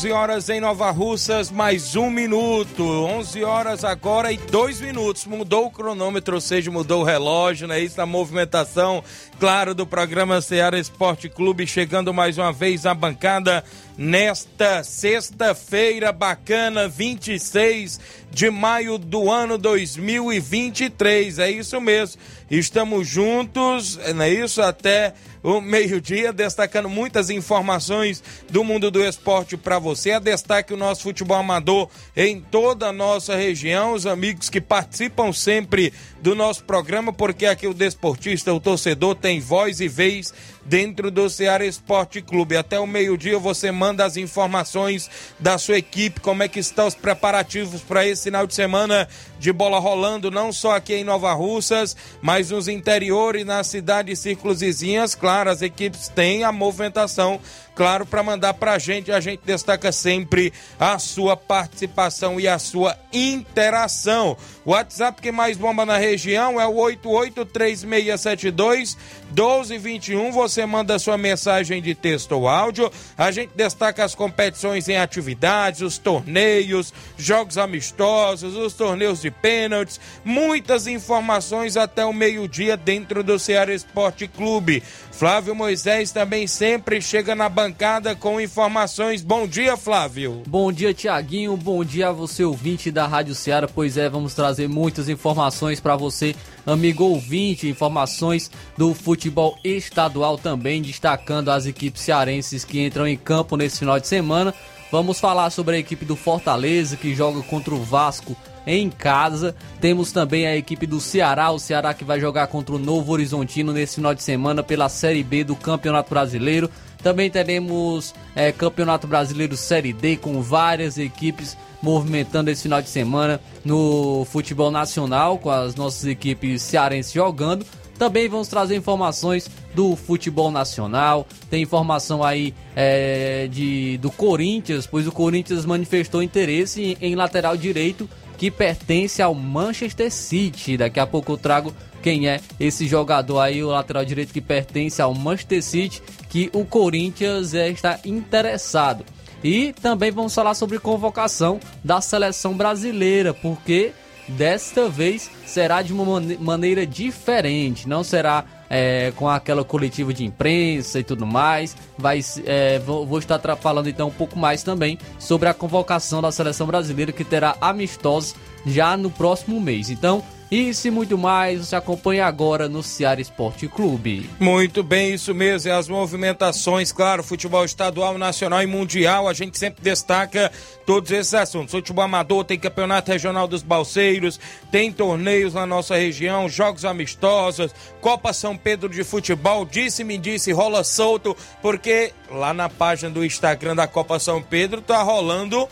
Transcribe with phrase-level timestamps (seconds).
[0.00, 2.82] 11 horas em Nova Russas, mais um minuto.
[2.82, 5.26] 11 horas agora e dois minutos.
[5.26, 7.78] Mudou o cronômetro, ou seja, mudou o relógio, né?
[7.80, 9.04] Isso a movimentação,
[9.38, 13.62] claro, do programa Ceará Esporte Clube, chegando mais uma vez à bancada
[13.98, 21.40] nesta sexta-feira bacana, 26 de maio do ano 2023.
[21.40, 22.18] É isso mesmo.
[22.50, 24.62] Estamos juntos, não é isso?
[24.62, 30.12] Até o meio-dia, destacando muitas informações do mundo do esporte para você.
[30.12, 35.32] A destaque o nosso futebol amador em toda a nossa região, os amigos que participam
[35.32, 40.32] sempre do nosso programa, porque aqui o desportista, o torcedor, tem voz e vez
[40.64, 42.56] dentro do Ceará Esporte Clube.
[42.56, 46.94] Até o meio-dia você manda as informações da sua equipe, como é que estão os
[46.94, 51.96] preparativos para esse final de semana de bola rolando, não só aqui em Nova Russas,
[52.20, 55.14] mas nos interiores nas cidades círculos vizinhas.
[55.14, 57.40] Claro, as equipes têm a movimentação
[57.74, 59.12] claro, para mandar para a gente.
[59.12, 64.36] A gente destaca sempre a sua participação e a sua interação.
[64.64, 68.98] O WhatsApp que mais bomba na região é o 883672
[69.30, 70.32] 1221.
[70.32, 72.90] Você manda sua mensagem de texto ou áudio.
[73.16, 80.00] A gente destaca as competições em atividades, os torneios, jogos amistosos, os torneios de pênaltis,
[80.24, 84.82] muitas informações até o meio-dia dentro do Ceará Esporte Clube.
[85.12, 89.22] Flávio Moisés também sempre chega na bancada com informações.
[89.22, 90.42] Bom dia, Flávio.
[90.48, 91.54] Bom dia, Tiaguinho.
[91.58, 93.68] Bom dia a você, ouvinte da Rádio Ceará.
[93.68, 96.34] Pois é, vamos trazer muitas informações para você,
[96.64, 97.68] amigo ouvinte.
[97.68, 104.00] Informações do futebol estadual também, destacando as equipes cearenses que entram em campo nesse final
[104.00, 104.54] de semana.
[104.90, 108.34] Vamos falar sobre a equipe do Fortaleza que joga contra o Vasco
[108.66, 109.54] em casa.
[109.80, 113.72] Temos também a equipe do Ceará, o Ceará que vai jogar contra o Novo Horizontino
[113.72, 116.70] nesse final de semana pela Série B do Campeonato Brasileiro.
[117.02, 123.40] Também teremos é, Campeonato Brasileiro Série D com várias equipes movimentando esse final de semana
[123.64, 127.64] no futebol nacional, com as nossas equipes cearenses jogando.
[127.98, 131.26] Também vamos trazer informações do futebol nacional.
[131.50, 137.56] Tem informação aí é, de, do Corinthians, pois o Corinthians manifestou interesse em, em lateral
[137.56, 138.08] direito
[138.40, 140.78] que pertence ao Manchester City.
[140.78, 145.02] Daqui a pouco eu trago quem é esse jogador aí, o lateral direito que pertence
[145.02, 149.04] ao Manchester City, que o Corinthians é, está interessado.
[149.44, 153.92] E também vamos falar sobre convocação da seleção brasileira, porque
[154.26, 161.00] desta vez será de uma maneira diferente, não será é, com aquela coletiva de imprensa
[161.00, 161.76] e tudo mais.
[161.98, 166.30] Vai, é, vou, vou, estar falando então um pouco mais também sobre a convocação da
[166.30, 169.90] seleção brasileira que terá amistosos já no próximo mês.
[169.90, 174.28] Então, isso e muito mais você acompanha agora no Ceará Esporte Clube.
[174.40, 175.70] Muito bem, isso mesmo.
[175.70, 180.50] E as movimentações, claro, futebol estadual, nacional e mundial, a gente sempre destaca
[180.84, 181.70] todos esses assuntos.
[181.70, 184.40] Futebol amador, tem campeonato regional dos balseiros,
[184.72, 190.82] tem torneios na nossa região, jogos amistosos, Copa São Pedro de Futebol, disse-me disse, rola
[190.82, 195.68] solto, porque lá na página do Instagram da Copa São Pedro tá rolando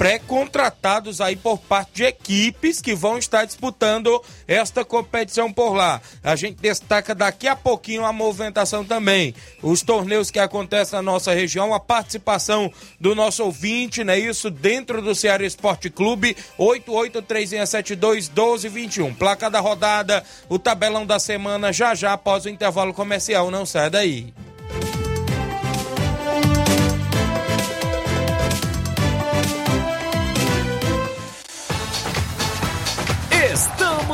[0.00, 6.00] pré-contratados aí por parte de equipes que vão estar disputando esta competição por lá.
[6.24, 9.34] A gente destaca daqui a pouquinho a movimentação também.
[9.62, 14.18] Os torneios que acontecem na nossa região, a participação do nosso ouvinte, né?
[14.18, 19.14] Isso dentro do Ceará Esporte Clube, 8836721221.
[19.14, 23.50] Placa da rodada, o tabelão da semana já já após o intervalo comercial.
[23.50, 24.32] Não sai daí.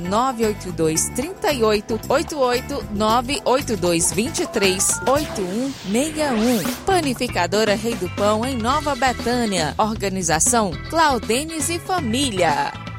[0.00, 6.74] 982 38 88 982 23 8161.
[6.84, 9.74] Panificadora Rei do Pão, em Nova Betânia.
[9.78, 12.91] Organização Claudenes e Família.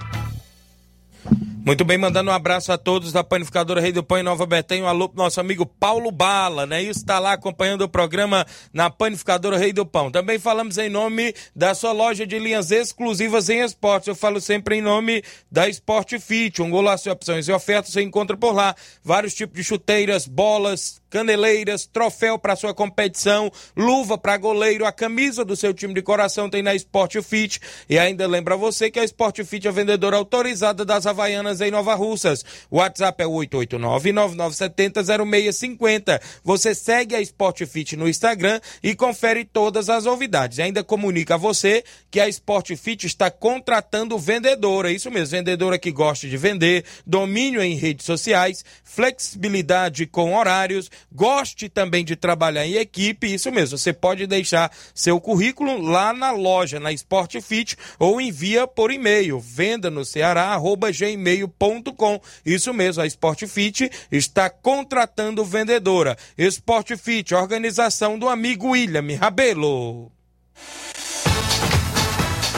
[1.66, 4.84] Muito bem, mandando um abraço a todos da Panificadora Rei do Pão em Nova Betânia,
[4.84, 6.82] um alô pro nosso amigo Paulo Bala, né?
[6.82, 10.12] Isso está lá acompanhando o programa na Panificadora Rei do Pão.
[10.12, 14.10] Também falamos em nome da sua loja de linhas exclusivas em esportes.
[14.10, 18.02] Eu falo sempre em nome da Sport Fit, um golaço de opções e ofertas você
[18.02, 18.76] encontra por lá.
[19.02, 25.46] Vários tipos de chuteiras, bolas, caneleiras, troféu para sua competição, luva para goleiro, a camisa
[25.46, 27.60] do seu time de coração tem na Sport Fit.
[27.88, 31.94] E ainda lembra você que a Sport Fit é vendedora autorizada das Havaianas em Nova
[31.94, 32.44] Russas.
[32.68, 36.20] O WhatsApp é 889-9970-0650.
[36.44, 40.58] Você segue a Sport Fit no Instagram e confere todas as novidades.
[40.58, 44.92] E ainda comunica a você que a Sport Fit está contratando vendedora.
[44.92, 51.70] Isso mesmo, vendedora que gosta de vender, domínio em redes sociais, flexibilidade com horários, goste
[51.70, 56.80] também de trabalhar em equipe, isso mesmo, você pode deixar seu currículo lá na loja,
[56.80, 60.58] na Sport Fit, ou envia por e-mail, venda no Ceará,
[60.96, 62.22] gmail.com.
[62.46, 66.18] Isso mesmo, a Sport Fit está contratando vendedora.
[66.38, 70.12] Sport Fit, organização do amigo William Rabelo.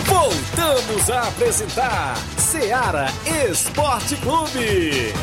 [0.06, 3.08] Voltamos a apresentar Seara
[3.50, 5.14] Esporte Clube.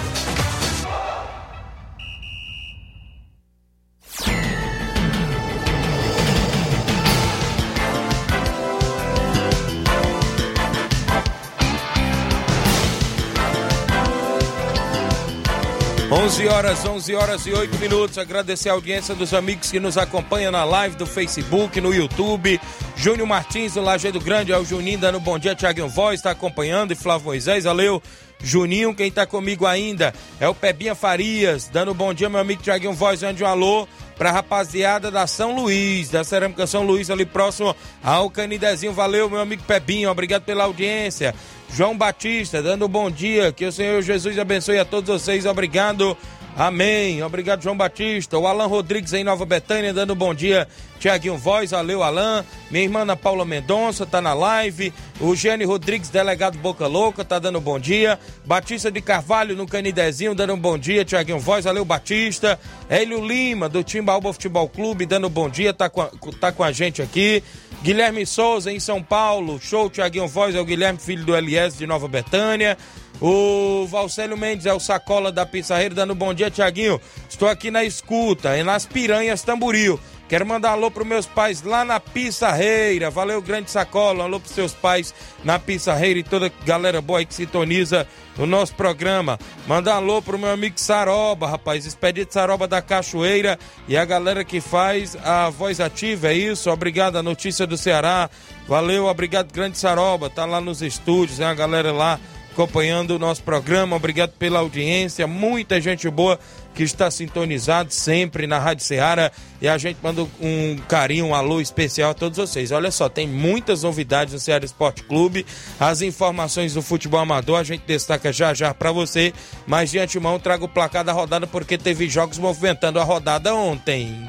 [16.13, 18.19] 11 horas, 11 horas e 8 minutos.
[18.19, 22.61] Agradecer a audiência dos amigos que nos acompanham na live do Facebook, no YouTube.
[22.95, 25.55] Júnior Martins, do Lajeado Grande, é o Juninho dando bom dia.
[25.55, 28.03] Tiaguinho Voz está acompanhando e Flávio Moisés, valeu.
[28.43, 32.93] Juninho, quem está comigo ainda é o Pebinha Farias, dando bom dia, meu amigo Tiaguinho
[32.93, 33.89] Voz, ande um alô
[34.19, 38.93] pra rapaziada da São Luís, da Cerâmica São Luís, ali próximo ao Canidezinho.
[38.93, 41.35] Valeu, meu amigo Pebinho, obrigado pela audiência.
[41.75, 43.51] João Batista, dando um bom dia.
[43.51, 45.47] Que o Senhor Jesus abençoe a todos vocês.
[45.47, 46.17] Obrigado.
[46.57, 47.23] Amém.
[47.23, 48.39] Obrigado, João Batista.
[48.39, 50.69] O Alan Rodrigues em Nova Betânia, dando bom dia.
[51.01, 52.45] Tiaguinho Voz, valeu, Alan.
[52.71, 54.93] Minha irmã Ana Paula Mendonça tá na live.
[55.19, 58.19] O Gênio Rodrigues, delegado Boca Louca, tá dando bom dia.
[58.45, 61.05] Batista de Carvalho no Canidezinho, dando bom dia.
[61.05, 62.61] Tiaguinho Voz, valeu, Batista.
[62.89, 66.71] Hélio Lima, do Timbaúba Futebol Clube, dando bom dia, tá com a, tá com a
[66.71, 67.43] gente aqui.
[67.83, 71.87] Guilherme Souza em São Paulo, show Tiaguinho Voz, é o Guilherme, filho do Elias de
[71.87, 72.79] Nova Betânia.
[73.25, 77.01] O Valcélio Mendes é o sacola da Pissarreira, dando bom dia, Tiaguinho.
[77.31, 80.01] Estou aqui na escuta, é nas Piranhas Tamburil.
[80.29, 83.11] Quero mandar alô pros meus pais lá na Pissarreira.
[83.11, 84.25] Valeu, grande sacola.
[84.25, 85.15] Alô pros seus pais
[85.45, 89.39] na Pissarreira e toda a galera boa aí que sintoniza o nosso programa.
[89.69, 91.87] Mandar alô pro meu amigo Saroba, rapaz.
[91.87, 96.69] Expedito Saroba da Cachoeira e a galera que faz a voz ativa, é isso?
[96.71, 98.29] Obrigado, a notícia do Ceará.
[98.67, 100.29] Valeu, obrigado, grande Saroba.
[100.29, 102.19] Tá lá nos estúdios, é a galera lá
[102.53, 103.97] acompanhando o nosso programa.
[103.97, 105.27] Obrigado pela audiência.
[105.27, 106.39] Muita gente boa
[106.75, 109.31] que está sintonizado sempre na Rádio Ceará
[109.61, 112.73] e a gente manda um carinho, um alô especial a todos vocês.
[112.73, 115.45] Olha só, tem muitas novidades no Ceará Esporte Clube,
[115.79, 119.33] as informações do futebol amador a gente destaca já já para você,
[119.67, 124.29] mas de antemão trago o placar da rodada porque teve jogos movimentando a rodada ontem.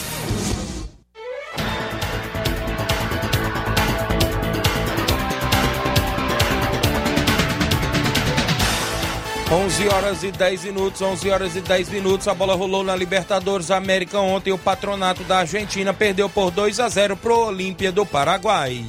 [9.51, 12.25] 11 horas e 10 minutos, 11 horas e 10 minutos.
[12.25, 14.53] A bola rolou na Libertadores América ontem.
[14.53, 18.85] O patronato da Argentina perdeu por 2 a 0 pro Olímpia do Paraguai.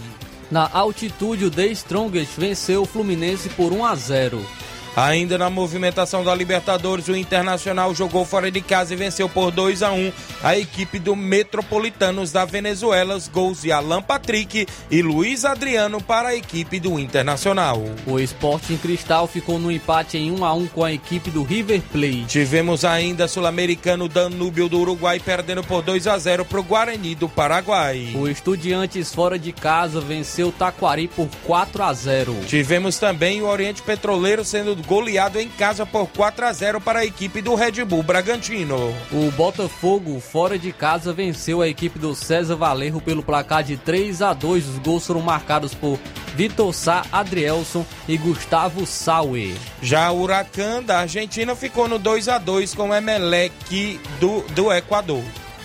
[0.52, 4.46] Na altitude, o The Strongest venceu o Fluminense por 1 a 0.
[4.94, 9.82] Ainda na movimentação da Libertadores, o Internacional jogou fora de casa e venceu por 2
[9.82, 15.46] a 1 a equipe do Metropolitanos da Venezuela, os gols de Alan Patrick e Luiz
[15.46, 17.82] Adriano para a equipe do Internacional.
[18.06, 21.80] O Sporting Cristal ficou no empate em 1 a 1 com a equipe do River
[21.90, 22.26] Plate.
[22.26, 27.28] Tivemos ainda sul-americano Danúbio do Uruguai perdendo por 2 a 0 para o Guarani do
[27.28, 28.12] Paraguai.
[28.14, 32.36] O Estudiantes fora de casa venceu o Taquari por 4 a 0.
[32.46, 37.04] Tivemos também o Oriente Petroleiro sendo goleado em casa por 4 a 0 para a
[37.04, 38.94] equipe do Red Bull Bragantino.
[39.10, 44.22] O Botafogo fora de casa venceu a equipe do César Valerro pelo placar de 3
[44.22, 44.68] a 2.
[44.68, 45.98] Os gols foram marcados por
[46.34, 49.54] Vitor Sá, Adrielson e Gustavo Sauer.
[49.80, 54.72] Já o Huracan da Argentina ficou no 2 a 2 com o Emelec do, do
[54.72, 55.22] Equador.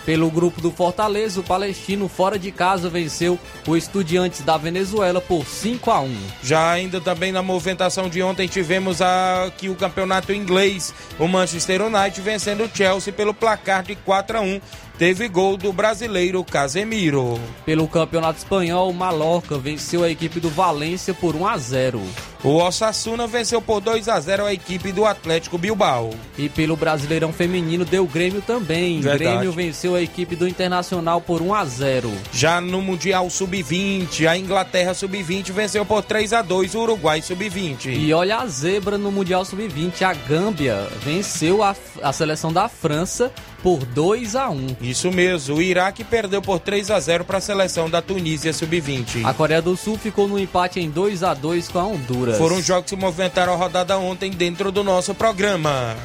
[0.08, 3.38] Pelo grupo do Fortaleza, o Palestino fora de casa venceu
[3.68, 6.18] o Estudiantes da Venezuela por 5 a 1.
[6.42, 12.22] Já ainda também na movimentação de ontem tivemos aqui o campeonato inglês, o Manchester United
[12.22, 14.62] vencendo o Chelsea pelo placar de 4 a 1
[14.98, 17.40] teve gol do brasileiro Casemiro.
[17.66, 22.02] Pelo Campeonato Espanhol, o Mallorca venceu a equipe do Valência por 1 a 0.
[22.44, 26.12] O Osasuna venceu por 2 a 0 a equipe do Atlético Bilbao.
[26.38, 29.02] E pelo Brasileirão Feminino deu Grêmio também.
[29.02, 29.24] Verdade.
[29.24, 32.12] Grêmio venceu a equipe do Internacional por 1 a 0.
[32.32, 37.98] Já no Mundial Sub-20, a Inglaterra Sub-20 venceu por 3 a 2 o Uruguai Sub-20.
[37.98, 43.32] E olha a zebra no Mundial Sub-20, a Gâmbia venceu a, a seleção da França
[43.64, 44.78] por 2 a 1.
[44.82, 49.26] Isso mesmo, o Iraque perdeu por 3 a 0 para a seleção da Tunísia Sub-20.
[49.26, 52.38] A Coreia do Sul ficou no empate em 2 a 2 com a Honduras.
[52.38, 55.96] Foram jogos que se movimentaram a rodada ontem dentro do nosso programa.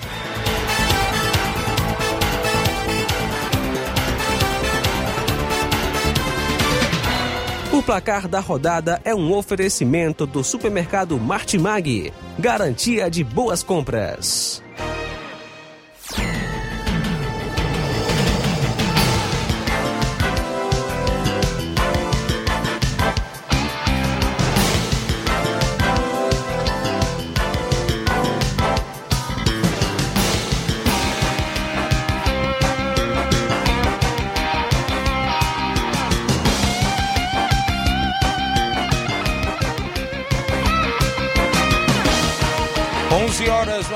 [7.72, 12.12] O placar da rodada é um oferecimento do supermercado Martimag.
[12.38, 14.61] Garantia de boas compras.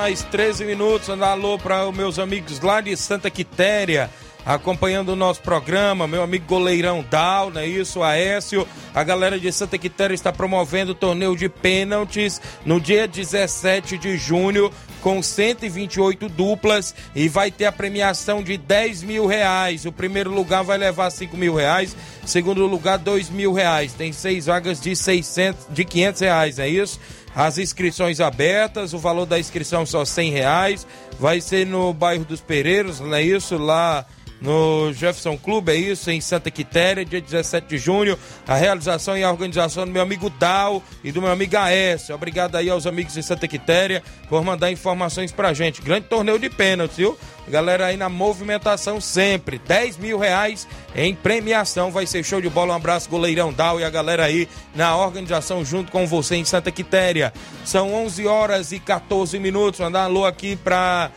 [0.06, 1.08] Mais 13 minutos.
[1.08, 4.08] Um alô para os meus amigos lá de Santa Quitéria,
[4.44, 6.06] acompanhando o nosso programa.
[6.06, 8.04] Meu amigo goleirão Dal, não é isso?
[8.04, 8.68] Aécio.
[8.94, 14.16] A galera de Santa Quitéria está promovendo o torneio de pênaltis no dia 17 de
[14.16, 14.70] junho
[15.02, 19.86] com 128 duplas e vai ter a premiação de 10 mil reais.
[19.86, 23.92] O primeiro lugar vai levar 5 mil reais, segundo lugar 2 mil reais.
[23.92, 27.00] Tem seis vagas de 600, de 500 reais, é isso?
[27.36, 30.86] As inscrições abertas, o valor da inscrição só 100 reais.
[31.20, 33.58] Vai ser no bairro dos Pereiros, não é isso?
[33.58, 34.06] Lá
[34.40, 38.18] no Jefferson Clube, é isso, em Santa Quitéria, dia 17 de junho.
[38.46, 42.14] A realização e a organização do meu amigo Dal e do meu amigo Aécio.
[42.14, 45.82] Obrigado aí aos amigos de Santa Quitéria por mandar informações pra gente.
[45.82, 47.18] Grande torneio de pênaltis, viu?
[47.48, 49.58] Galera aí na movimentação sempre.
[49.58, 50.66] 10 mil reais
[50.96, 51.90] em premiação.
[51.90, 52.72] Vai ser show de bola.
[52.72, 56.72] Um abraço, goleirão Dal e a galera aí na organização junto com você em Santa
[56.72, 57.32] Quitéria.
[57.64, 59.78] São 11 horas e 14 minutos.
[59.78, 61.10] Mandar um alô aqui pra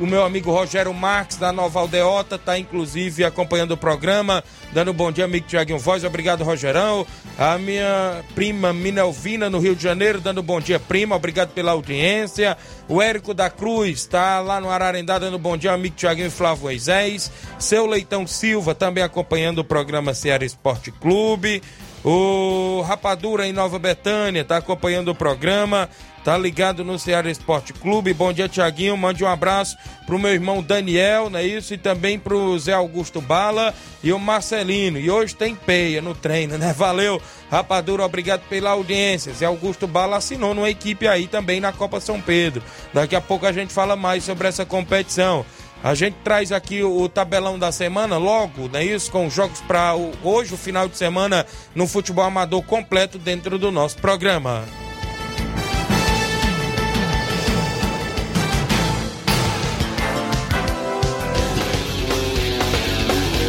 [0.00, 4.94] o meu amigo Rogério Marques, da Nova Aldeota, está inclusive acompanhando o programa, dando um
[4.94, 6.04] bom dia, amigo Tiaguinho Voz.
[6.04, 7.06] Obrigado, Rogerão.
[7.38, 11.16] A minha prima Minelvina, no Rio de Janeiro, dando um bom dia, prima.
[11.16, 12.56] Obrigado pela audiência.
[12.88, 16.64] O Érico da Cruz está lá no Ararendá, dando um bom dia, amigo Tiaguinho Flávio
[16.64, 17.30] Moisés.
[17.58, 21.62] Seu Leitão Silva, também acompanhando o programa Ceará Esporte Clube.
[22.04, 25.88] O Rapadura em Nova Betânia está acompanhando o programa.
[26.22, 28.12] Tá ligado no Ceará Esporte Clube.
[28.12, 28.96] Bom dia, Tiaguinho.
[28.96, 31.74] Mande um abraço pro meu irmão Daniel, não é isso?
[31.74, 34.98] E também pro Zé Augusto Bala e o Marcelino.
[34.98, 36.72] E hoje tem peia no treino, né?
[36.76, 37.20] Valeu,
[37.50, 38.04] Rapadura.
[38.04, 39.32] Obrigado pela audiência.
[39.32, 42.62] Zé Augusto Bala assinou numa equipe aí também na Copa São Pedro.
[42.92, 45.44] Daqui a pouco a gente fala mais sobre essa competição.
[45.84, 49.12] A gente traz aqui o, tabelão da semana logo, não é isso?
[49.12, 53.98] Com jogos para hoje, o final de semana, no futebol amador completo dentro do nosso
[53.98, 54.64] programa.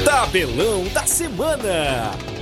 [0.03, 2.34] Tabelão da Semana.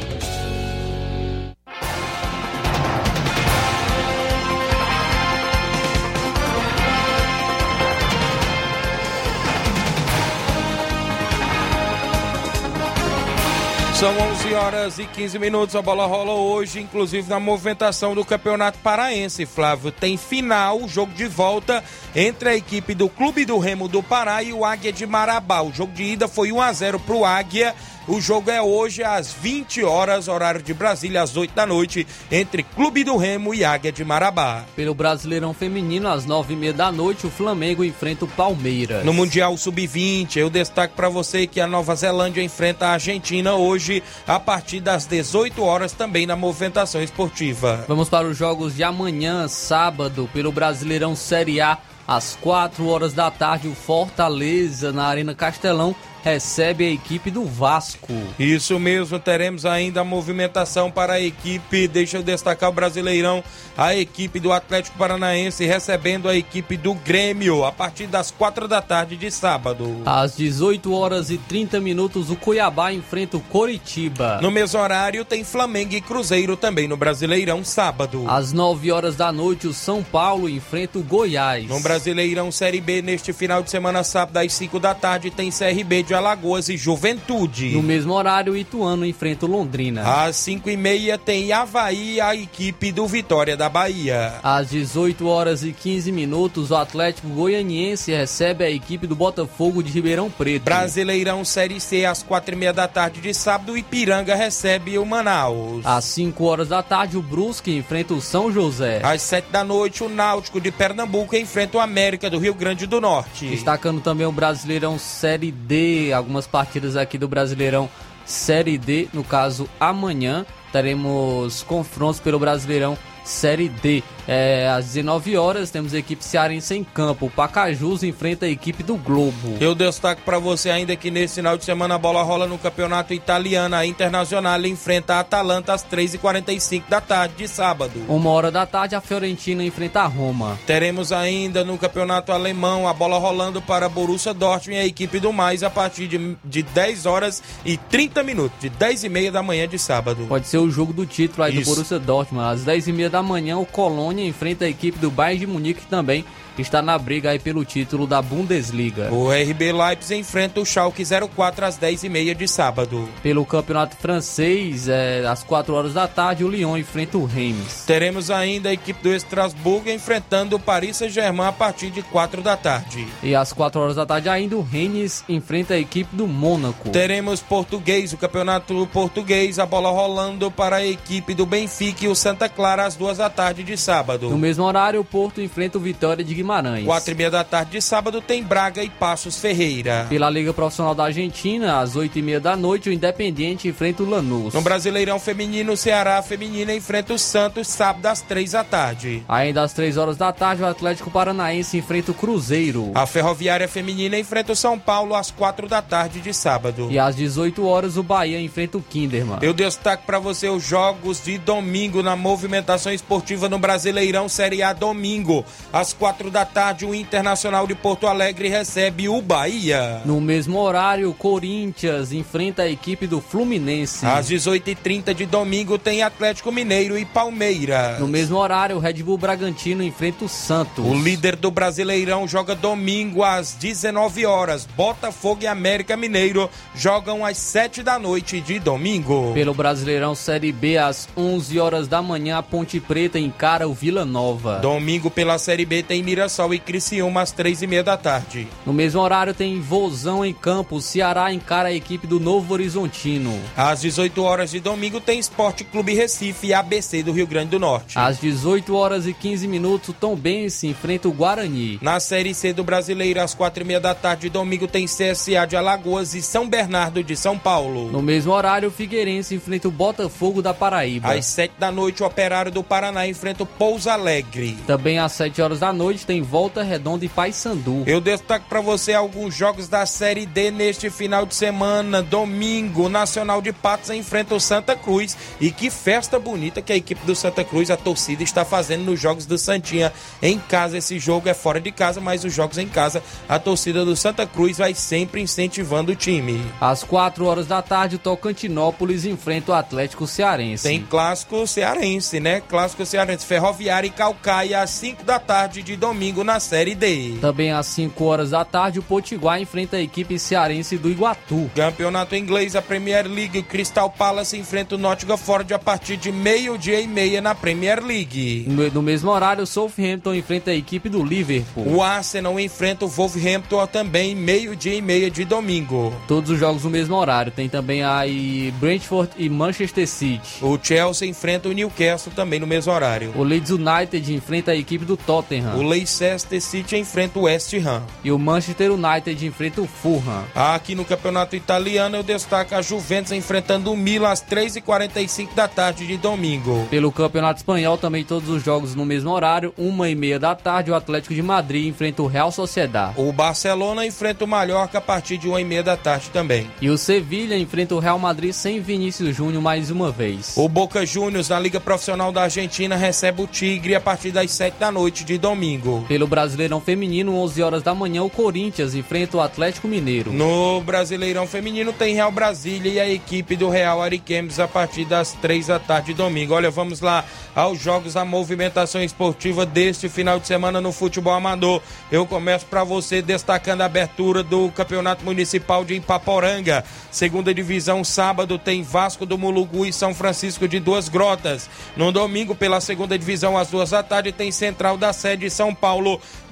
[14.03, 15.77] São 11 horas e 15 minutos.
[15.77, 19.45] A bola rola hoje, inclusive na movimentação do Campeonato Paraense.
[19.45, 21.81] Flávio, tem final, jogo de volta
[22.13, 25.61] entre a equipe do Clube do Remo do Pará e o Águia de Marabá.
[25.61, 27.73] O jogo de ida foi 1 a 0 para o Águia
[28.07, 32.63] o jogo é hoje às 20 horas, horário de Brasília, às 8 da noite, entre
[32.63, 34.65] Clube do Remo e Águia de Marabá.
[34.75, 39.05] Pelo Brasileirão Feminino, às 9h30 da noite, o Flamengo enfrenta o Palmeiras.
[39.05, 44.03] No Mundial Sub-20, eu destaco para você que a Nova Zelândia enfrenta a Argentina hoje,
[44.27, 47.85] a partir das 18 horas, também na movimentação esportiva.
[47.87, 53.31] Vamos para os jogos de amanhã, sábado, pelo Brasileirão Série A, às 4 horas da
[53.31, 58.13] tarde, o Fortaleza, na Arena Castelão, recebe a equipe do Vasco.
[58.39, 63.43] Isso mesmo, teremos ainda a movimentação para a equipe, deixa eu destacar o Brasileirão,
[63.77, 68.81] a equipe do Atlético Paranaense recebendo a equipe do Grêmio a partir das quatro da
[68.81, 70.01] tarde de sábado.
[70.05, 74.39] Às 18 horas e 30 minutos, o Cuiabá enfrenta o Coritiba.
[74.41, 78.23] No mesmo horário, tem Flamengo e Cruzeiro também no Brasileirão, sábado.
[78.29, 81.67] Às 9 horas da noite, o São Paulo enfrenta o Goiás.
[81.67, 86.03] No Brasileirão Série B, neste final de semana, sábado, às 5 da tarde, tem CRB
[86.03, 87.71] de de Alagoas e Juventude.
[87.71, 90.03] No mesmo horário, o Ituano enfrenta o Londrina.
[90.03, 94.35] Às 5 e meia tem Havaí, a equipe do Vitória da Bahia.
[94.43, 99.91] Às 18 horas e 15 minutos, o Atlético Goianiense recebe a equipe do Botafogo de
[99.91, 100.65] Ribeirão Preto.
[100.65, 105.83] Brasileirão Série C, às 4 e meia da tarde de sábado, Ipiranga recebe o Manaus.
[105.83, 109.01] Às 5 horas da tarde, o Brusque enfrenta o São José.
[109.03, 113.01] Às 7 da noite, o Náutico de Pernambuco enfrenta o América do Rio Grande do
[113.01, 113.47] Norte.
[113.47, 117.89] Destacando também o Brasileirão Série D, algumas partidas aqui do Brasileirão
[118.25, 119.07] Série D.
[119.13, 124.03] No caso, amanhã teremos confrontos pelo Brasileirão Série D.
[124.27, 127.25] É, às 19 horas temos a equipe cearense em campo.
[127.25, 129.57] O Pacajus enfrenta a equipe do Globo.
[129.59, 133.13] Eu destaco para você ainda que nesse final de semana a bola rola no campeonato
[133.13, 133.75] italiano.
[133.75, 137.93] A Internacional enfrenta a Atalanta às 3h45 da tarde de sábado.
[138.07, 140.57] Uma hora da tarde a Fiorentina enfrenta a Roma.
[140.65, 145.33] Teremos ainda no campeonato alemão a bola rolando para Borussia Dortmund e a equipe do
[145.33, 149.43] Mais a partir de, de 10 horas e 30 minutos, de 10 e meia da
[149.43, 150.25] manhã de sábado.
[150.27, 151.69] Pode ser o jogo do título aí Isso.
[151.69, 152.53] do Borussia Dortmund.
[152.53, 155.85] Às 10 e meia da manhã o Colônia enfrenta a equipe do Bayern de Munique
[155.87, 156.25] também
[156.61, 159.11] está na briga aí pelo título da Bundesliga.
[159.11, 163.09] O RB Leipzig enfrenta o Schalke 04 às 10h30 de sábado.
[163.21, 167.83] Pelo campeonato francês, é, às 4 horas da tarde, o Lyon enfrenta o Reims.
[167.85, 172.55] Teremos ainda a equipe do Estrasburgo enfrentando o Paris Saint-Germain a partir de 4 da
[172.55, 173.07] tarde.
[173.21, 176.89] E às 4 horas da tarde ainda, o Rennes enfrenta a equipe do Mônaco.
[176.89, 182.15] Teremos português, o campeonato português, a bola rolando para a equipe do Benfica e o
[182.15, 184.29] Santa Clara às 2 da tarde de sábado.
[184.29, 186.85] No mesmo horário, o Porto enfrenta o Vitória de Guimarães.
[186.85, 190.05] Quatro e meia da tarde de sábado tem Braga e Passos Ferreira.
[190.09, 194.09] Pela Liga Profissional da Argentina, às oito e meia da noite, o Independiente enfrenta o
[194.09, 194.53] Lanús.
[194.53, 199.23] No Brasileirão Feminino, o Ceará Feminina enfrenta o Santos sábado às três da tarde.
[199.27, 202.91] Ainda às três horas da tarde, o Atlético Paranaense enfrenta o Cruzeiro.
[202.93, 206.89] A Ferroviária Feminina enfrenta o São Paulo às quatro da tarde de sábado.
[206.91, 209.39] E às 18 horas, o Bahia enfrenta o Kinderman.
[209.41, 214.73] Eu destaco para você os jogos de domingo na movimentação esportiva no Brasileirão Série A
[214.73, 220.01] domingo, às quatro da tarde, o Internacional de Porto Alegre recebe o Bahia.
[220.03, 224.03] No mesmo horário, o Corinthians enfrenta a equipe do Fluminense.
[224.03, 227.99] Às 18h30 de domingo, tem Atlético Mineiro e Palmeiras.
[227.99, 230.83] No mesmo horário, o Red Bull Bragantino enfrenta o Santos.
[230.83, 234.67] O líder do Brasileirão joga domingo às 19 horas.
[234.75, 239.33] Botafogo e América Mineiro jogam às 7 da noite de domingo.
[239.35, 244.03] Pelo Brasileirão Série B, às 11 horas da manhã, a Ponte Preta encara o Vila
[244.03, 244.57] Nova.
[244.57, 248.47] Domingo pela Série B tem Mirassol Mirassol e Criciúma às três e meia da tarde.
[248.65, 250.79] No mesmo horário tem Vozão em campo.
[250.79, 253.37] Ceará encara a equipe do Novo Horizontino.
[253.57, 257.59] Às 18 horas de domingo tem Esporte Clube Recife e ABC do Rio Grande do
[257.59, 257.99] Norte.
[257.99, 261.77] Às 18 horas e 15 minutos, o Tom Bense enfrenta o Guarani.
[261.81, 265.45] Na Série C do Brasileiro, às quatro e meia da tarde de domingo tem CSA
[265.45, 267.91] de Alagoas e São Bernardo de São Paulo.
[267.91, 271.13] No mesmo horário, o Figueirense enfrenta o Botafogo da Paraíba.
[271.13, 274.57] Às sete da noite, o Operário do Paraná enfrenta o Pouso Alegre.
[274.65, 277.83] Também às sete horas da noite tem Volta Redonda e Paysandu.
[277.85, 282.01] Eu destaco para você alguns jogos da Série D neste final de semana.
[282.01, 285.17] Domingo, Nacional de Patos enfrenta o Santa Cruz.
[285.39, 288.99] E que festa bonita que a equipe do Santa Cruz, a torcida, está fazendo nos
[288.99, 289.91] jogos do Santinha.
[290.21, 293.83] Em casa, esse jogo é fora de casa, mas os jogos em casa, a torcida
[293.83, 296.39] do Santa Cruz vai sempre incentivando o time.
[296.61, 300.63] Às 4 horas da tarde, o Tocantinópolis enfrenta o Atlético Cearense.
[300.63, 302.41] Tem clássico cearense, né?
[302.41, 303.25] Clássico cearense.
[303.25, 307.15] Ferroviária e Calcaia às 5 da tarde de domingo na Série D.
[307.21, 311.49] Também às 5 horas da tarde, o Potiguar enfrenta a equipe cearense do Iguatu.
[311.55, 316.11] Campeonato inglês, a Premier League, o Crystal Palace enfrenta o Nottingham Forest a partir de
[316.11, 318.45] meio-dia e meia na Premier League.
[318.73, 321.67] No, mesmo horário, o Southampton enfrenta a equipe do Liverpool.
[321.67, 325.93] O Arsenal enfrenta o Wolverhampton também meio-dia e meia de domingo.
[326.07, 327.31] Todos os jogos no mesmo horário.
[327.31, 330.43] Tem também aí Brentford e Manchester City.
[330.43, 333.13] O Chelsea enfrenta o Newcastle também no mesmo horário.
[333.15, 335.55] O Leeds United enfrenta a equipe do Tottenham.
[335.57, 335.63] O
[335.99, 337.83] Leicester City enfrenta o West Ham.
[338.03, 340.23] E o Manchester United enfrenta o Fulham.
[340.35, 345.87] Aqui no Campeonato Italiano eu destaco a Juventus enfrentando o Milan às 3h45 da tarde
[345.87, 346.67] de domingo.
[346.69, 350.71] Pelo Campeonato Espanhol também todos os jogos no mesmo horário, uma e meia da tarde,
[350.71, 352.93] o Atlético de Madrid enfrenta o Real Sociedad.
[352.97, 356.49] O Barcelona enfrenta o Mallorca a partir de uma e meia da tarde também.
[356.61, 360.33] E o Sevilha enfrenta o Real Madrid sem Vinícius Júnior mais uma vez.
[360.35, 364.57] O Boca Juniors na Liga Profissional da Argentina recebe o Tigre a partir das 7
[364.59, 365.72] da noite de domingo.
[365.81, 370.13] Pelo Brasileirão Feminino, 11 horas da manhã, o Corinthians enfrenta o Atlético Mineiro.
[370.13, 375.13] No Brasileirão Feminino tem Real Brasília e a equipe do Real Ariquemes a partir das
[375.13, 376.33] 3 da tarde de domingo.
[376.33, 377.03] Olha, vamos lá
[377.35, 381.61] aos jogos, a movimentação esportiva deste final de semana no futebol amador.
[381.91, 386.63] Eu começo para você destacando a abertura do Campeonato Municipal de Ipaporanga.
[386.91, 391.49] Segunda divisão, sábado, tem Vasco do Mulugu e São Francisco de Duas Grotas.
[391.75, 395.62] No domingo, pela segunda divisão, às duas da tarde, tem Central da Sede São Paulo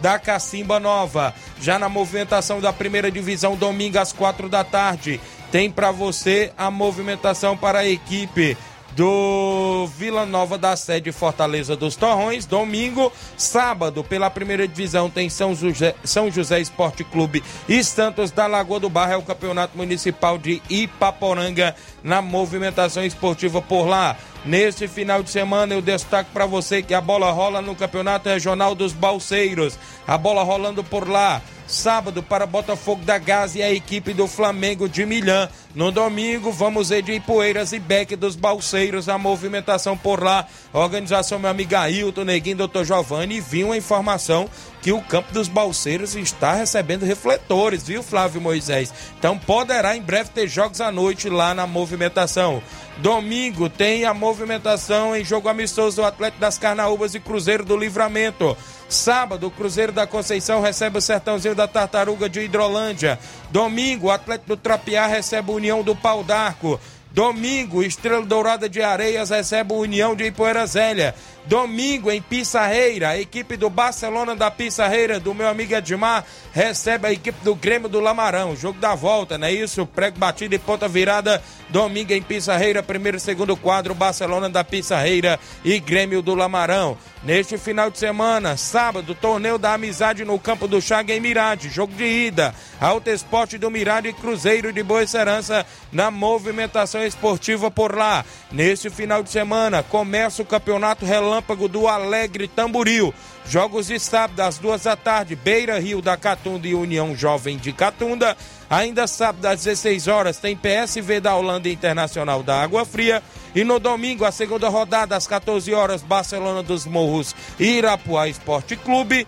[0.01, 1.33] da Cacimba Nova.
[1.59, 6.69] Já na movimentação da primeira divisão, domingo às quatro da tarde, tem para você a
[6.69, 8.57] movimentação para a equipe
[8.95, 12.45] do Vila Nova da sede Fortaleza dos Torrões.
[12.45, 18.47] Domingo, sábado, pela primeira divisão, tem São José, São José Esporte Clube e Santos da
[18.47, 19.13] Lagoa do Barro.
[19.13, 24.17] É o Campeonato Municipal de Ipaporanga na movimentação esportiva por lá.
[24.43, 28.73] Neste final de semana eu destaco para você que a bola rola no Campeonato Regional
[28.73, 29.77] dos Balseiros.
[30.07, 31.41] A bola rolando por lá.
[31.67, 35.47] Sábado para Botafogo da Gás e a equipe do Flamengo de Milhã.
[35.73, 40.45] No domingo, vamos ver de Ipueiras e Beck dos Balseiros, a movimentação por lá.
[40.73, 43.37] Organização meu amigo Ailton, Neguinho, Doutor Giovanni.
[43.37, 44.49] E vi uma informação
[44.81, 48.93] que o campo dos Balseiros está recebendo refletores, viu, Flávio Moisés?
[49.17, 52.61] Então poderá em breve ter jogos à noite lá na movimentação.
[53.01, 58.55] Domingo tem a movimentação em jogo amistoso Atlético das Carnaúbas e Cruzeiro do Livramento.
[58.87, 63.17] Sábado, o Cruzeiro da Conceição recebe o Sertãozinho da Tartaruga de Hidrolândia.
[63.49, 66.79] Domingo, o Atlético do Trapiá recebe a União do Pau d'Arco.
[67.11, 71.15] Domingo, Estrela Dourada de Areias recebe a União de Ipoeira Zélia.
[71.45, 76.23] Domingo, em Pissarreira, a equipe do Barcelona da Pissarreira, do meu amigo Edmar,
[76.53, 78.55] recebe a equipe do Grêmio do Lamarão.
[78.55, 79.85] Jogo da volta, não é isso?
[79.85, 81.43] Prego batido e ponta virada.
[81.69, 86.97] Domingo em Pissarreira, primeiro e segundo quadro, Barcelona da Pissarreira e Grêmio do Lamarão.
[87.23, 91.69] Neste final de semana, sábado, torneio da amizade no campo do Chaga em Mirade.
[91.69, 92.53] Jogo de ida.
[92.79, 98.25] Alto Esporte do Mirade e Cruzeiro de Boa Serança na movimentação esportiva por lá.
[98.51, 103.13] Neste final de semana, começa o campeonato relâmpago do Alegre Tamboril.
[103.47, 107.73] Jogos de sábado às duas da tarde, Beira Rio da Catunda e União Jovem de
[107.73, 108.37] Catunda.
[108.69, 113.21] Ainda sábado às 16 horas tem PSV da Holanda Internacional da Água Fria.
[113.53, 118.75] E no domingo, a segunda rodada, às 14 horas, Barcelona dos Morros e Irapuá Esporte
[118.75, 119.27] Clube.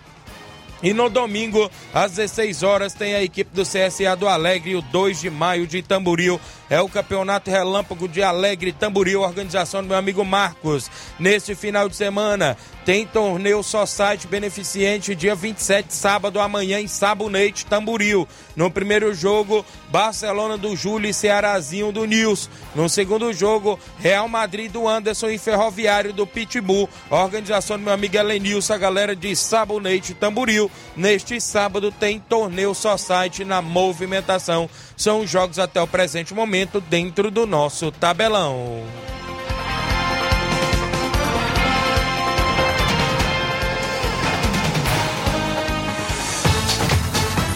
[0.82, 5.18] E no domingo, às 16 horas, tem a equipe do CSA do Alegre, o 2
[5.18, 6.38] de maio de Tamboril.
[6.70, 10.90] É o Campeonato Relâmpago de Alegre Tamboril, organização do meu amigo Marcos.
[11.18, 18.28] Neste final de semana, tem torneio Society Beneficente, dia 27, sábado, amanhã, em Sabonete, Tamboril.
[18.54, 22.48] No primeiro jogo, Barcelona do Júlio e Cearazinho do Nils.
[22.74, 26.88] No segundo jogo, Real Madrid do Anderson e Ferroviário do Pitbull.
[27.10, 30.70] Organização do meu amigo Elenilson, a galera de Sabonete, Tamboril.
[30.96, 34.68] Neste sábado tem torneio Society na movimentação.
[34.96, 38.82] São os jogos até o presente momento dentro do nosso tabelão.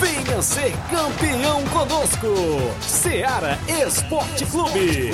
[0.00, 2.26] Venha ser campeão conosco,
[2.80, 5.12] Seara Esporte Clube.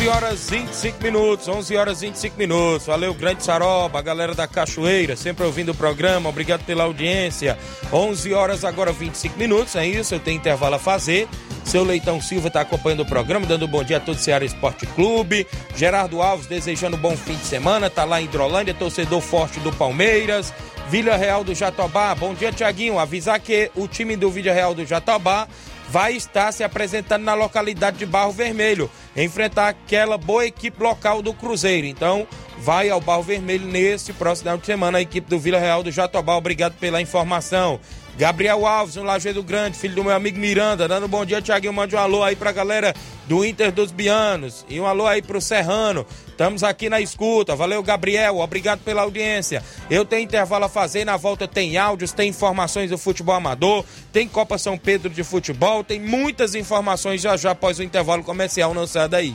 [0.00, 2.86] 11 horas 25 minutos, 11 horas 25 minutos.
[2.86, 6.26] Valeu, Grande Saroba, a galera da Cachoeira, sempre ouvindo o programa.
[6.30, 7.58] Obrigado pela audiência.
[7.92, 10.14] 11 horas agora 25 minutos, é isso.
[10.14, 11.28] Eu tenho intervalo a fazer.
[11.66, 14.42] Seu Leitão Silva está acompanhando o programa, dando um bom dia a todo o Ceará
[14.42, 15.46] Esporte Clube.
[15.76, 19.70] Gerardo Alves desejando um bom fim de semana, tá lá em Hidrolândia, torcedor forte do
[19.70, 20.50] Palmeiras.
[20.88, 22.14] Vila Real do Jatobá.
[22.14, 22.98] Bom dia, Tiaguinho.
[22.98, 25.46] Avisar que o time do Vila Real do Jatobá
[25.90, 31.34] vai estar se apresentando na localidade de Barro Vermelho, enfrentar aquela boa equipe local do
[31.34, 31.84] Cruzeiro.
[31.84, 35.82] Então, vai ao Barro Vermelho nesse próximo final de semana a equipe do Vila Real
[35.82, 36.36] do Jatobá.
[36.36, 37.80] Obrigado pela informação.
[38.18, 41.72] Gabriel Alves, um Lajeado Grande, filho do meu amigo Miranda, dando um bom dia, Tiaguinho.
[41.72, 42.94] Mande um alô aí pra galera
[43.26, 44.64] do Inter dos Bianos.
[44.68, 46.04] E um alô aí pro Serrano.
[46.28, 47.54] Estamos aqui na escuta.
[47.56, 48.38] Valeu, Gabriel.
[48.38, 49.62] Obrigado pela audiência.
[49.88, 51.04] Eu tenho intervalo a fazer.
[51.04, 55.84] Na volta tem áudios, tem informações do futebol amador, tem Copa São Pedro de futebol,
[55.84, 58.74] tem muitas informações já já após o intervalo comercial.
[58.74, 59.34] Não sai daí.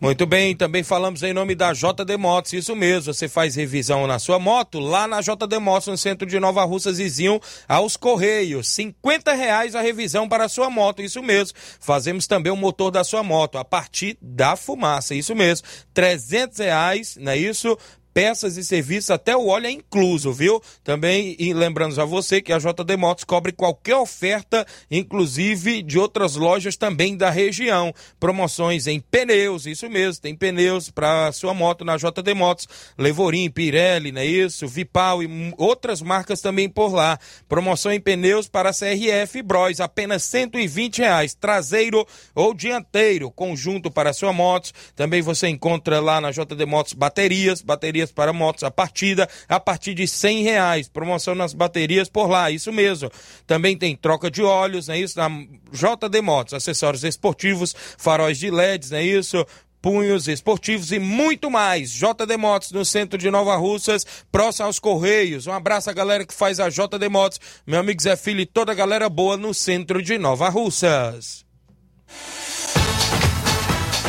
[0.00, 4.20] Muito bem, também falamos em nome da JD Motos, isso mesmo, você faz revisão na
[4.20, 9.32] sua moto, lá na JD Motos, no centro de Nova Russas, vizinho aos Correios, 50
[9.32, 13.24] reais a revisão para a sua moto, isso mesmo, fazemos também o motor da sua
[13.24, 17.76] moto, a partir da fumaça, isso mesmo, 300 reais, não é isso?
[18.18, 20.60] Peças e serviços, até o óleo é incluso, viu?
[20.82, 26.76] Também, lembrando a você que a JD Motos cobre qualquer oferta, inclusive de outras lojas
[26.76, 27.94] também da região.
[28.18, 32.66] Promoções em pneus, isso mesmo, tem pneus para sua moto na JD Motos,
[32.98, 34.66] Levorim, Pirelli, não é isso?
[34.66, 37.20] Vipal e outras marcas também por lá.
[37.48, 42.04] Promoção em pneus para CRF e Bros, apenas 120 reais, traseiro
[42.34, 44.72] ou dianteiro, conjunto para sua moto.
[44.96, 49.94] Também você encontra lá na JD Motos baterias, baterias para motos a partida a partir
[49.94, 50.88] de cem reais.
[50.88, 53.10] Promoção nas baterias por lá, isso mesmo.
[53.46, 55.18] Também tem troca de óleos, não é isso?
[55.18, 59.46] Na JD Motos, acessórios esportivos, faróis de LEDs, não é isso?
[59.80, 61.90] punhos esportivos e muito mais.
[61.90, 65.46] JD Motos no centro de Nova Russas, próximo aos Correios.
[65.46, 68.72] Um abraço à galera que faz a JD Motos, meu amigo Zé Filho e toda
[68.72, 71.44] a galera boa no centro de Nova Russas.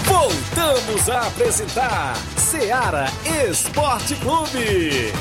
[0.10, 3.06] Voltamos a apresentar Seara
[3.48, 5.13] Esporte Clube.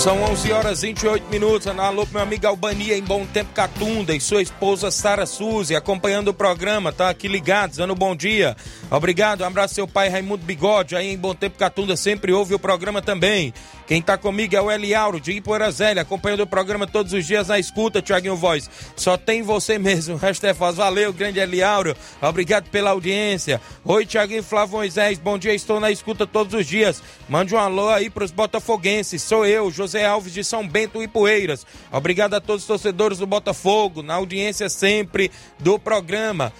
[0.00, 1.66] São 11 horas e 28 minutos.
[1.66, 6.34] Alô, meu amigo Albania em Bom Tempo Catunda e sua esposa Sara Suzy acompanhando o
[6.34, 8.56] programa, tá aqui ligados, dando bom dia.
[8.90, 12.58] Obrigado, um abraço seu pai Raimundo Bigode aí em Bom Tempo Catunda, sempre ouve o
[12.58, 13.52] programa também.
[13.90, 17.58] Quem tá comigo é o Eliauro de Ipoeirazélia, acompanhando o programa todos os dias na
[17.58, 18.70] escuta, Tiaguinho Voz.
[18.94, 20.76] Só tem você mesmo, o resto é fácil.
[20.76, 23.60] Valeu, grande Eliauro, obrigado pela audiência.
[23.84, 27.02] Oi, Tiaguinho Flávio Moisés, bom dia, estou na escuta todos os dias.
[27.28, 31.66] Mande um alô aí pros botafoguenses, sou eu, José Alves de São Bento e Poeiras.
[31.90, 36.52] Obrigado a todos os torcedores do Botafogo, na audiência sempre do programa.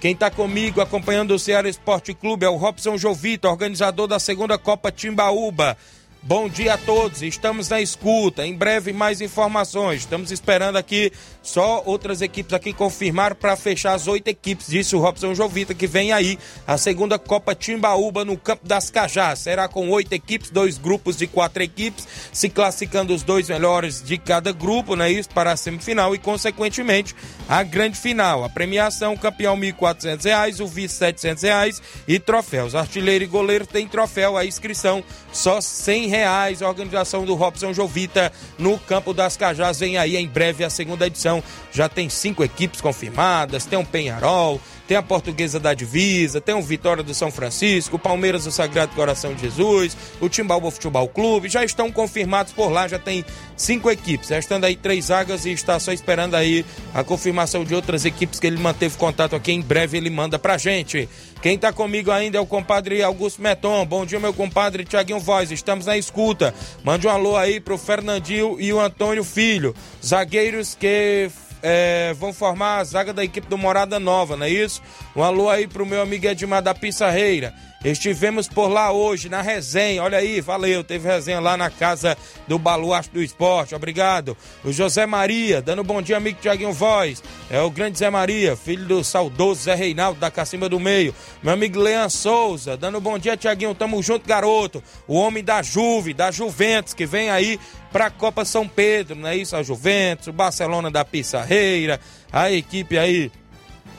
[0.00, 4.56] Quem está comigo acompanhando o Ceará Esporte Clube é o Robson Jovito, organizador da segunda
[4.56, 5.76] Copa Timbaúba.
[6.20, 8.44] Bom dia a todos, estamos na escuta.
[8.44, 10.00] Em breve mais informações.
[10.00, 14.98] Estamos esperando aqui só outras equipes aqui confirmar para fechar as oito equipes, disse o
[14.98, 19.38] Robson Jovita, que vem aí a segunda Copa Timbaúba no Campo das Cajás.
[19.38, 24.18] Será com oito equipes, dois grupos de quatro equipes, se classificando os dois melhores de
[24.18, 25.10] cada grupo, né?
[25.10, 27.14] Isso para a semifinal e, consequentemente,
[27.48, 28.44] a grande final.
[28.44, 32.74] A premiação, campeão R$ 1.400, o vice R$ 700 e troféus.
[32.74, 35.02] Artilheiro e goleiro tem troféu, a inscrição
[35.32, 36.62] só 100 reais.
[36.62, 41.06] A organização do Robson Jovita no Campo das Cajás vem aí em breve a segunda
[41.06, 41.42] edição.
[41.72, 46.62] Já tem cinco equipes confirmadas, tem um Penharol, tem a Portuguesa da Divisa, tem o
[46.62, 51.50] Vitória do São Francisco, o Palmeiras do Sagrado Coração de Jesus, o Timbalbo Futebol Clube,
[51.50, 53.22] já estão confirmados por lá, já tem
[53.54, 58.06] cinco equipes, restando aí três vagas e está só esperando aí a confirmação de outras
[58.06, 61.06] equipes que ele manteve contato aqui, em breve ele manda pra gente.
[61.42, 63.84] Quem está comigo ainda é o compadre Augusto Meton.
[63.84, 65.52] Bom dia, meu compadre Tiaguinho Voz.
[65.52, 66.52] Estamos na escuta.
[66.82, 69.72] Mande um alô aí pro Fernandinho e o Antônio Filho,
[70.04, 71.30] zagueiros que
[71.62, 74.82] é, vão formar a zaga da equipe do Morada Nova, não é isso?
[75.14, 77.54] Um alô aí pro meu amigo Edmar da Pissarreira.
[77.84, 80.02] Estivemos por lá hoje na resenha.
[80.02, 80.82] Olha aí, valeu.
[80.82, 83.74] Teve resenha lá na casa do Baluarte do Esporte.
[83.74, 84.36] Obrigado.
[84.64, 87.22] O José Maria, dando bom dia, amigo Tiaguinho Voz.
[87.48, 91.14] É o grande Zé Maria, filho do saudoso Zé Reinaldo da Cacimba do Meio.
[91.40, 93.74] Meu amigo Leão Souza, dando bom dia, Tiaguinho.
[93.76, 94.82] Tamo junto, garoto.
[95.06, 97.60] O homem da Juve, da Juventus, que vem aí
[97.92, 99.54] pra Copa São Pedro, não é isso?
[99.54, 102.00] A Juventus, o Barcelona da Pissarreira,
[102.32, 103.30] a equipe aí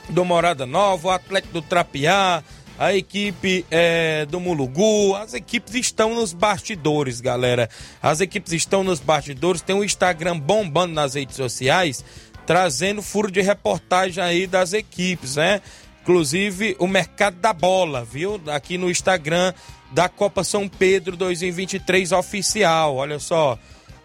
[0.10, 2.44] do Morada Nova, o Atlético do Trapiá
[2.80, 7.70] a equipe é, do Mulugu, as equipes estão nos bastidores, galera.
[8.02, 12.06] As equipes estão nos bastidores, tem o um Instagram bombando nas redes sociais,
[12.48, 15.62] trazendo furo de reportagem aí das equipes, né?
[16.02, 18.42] Inclusive o mercado da bola, viu?
[18.48, 19.54] Aqui no Instagram
[19.92, 23.60] da Copa São Pedro 2023 oficial, olha só.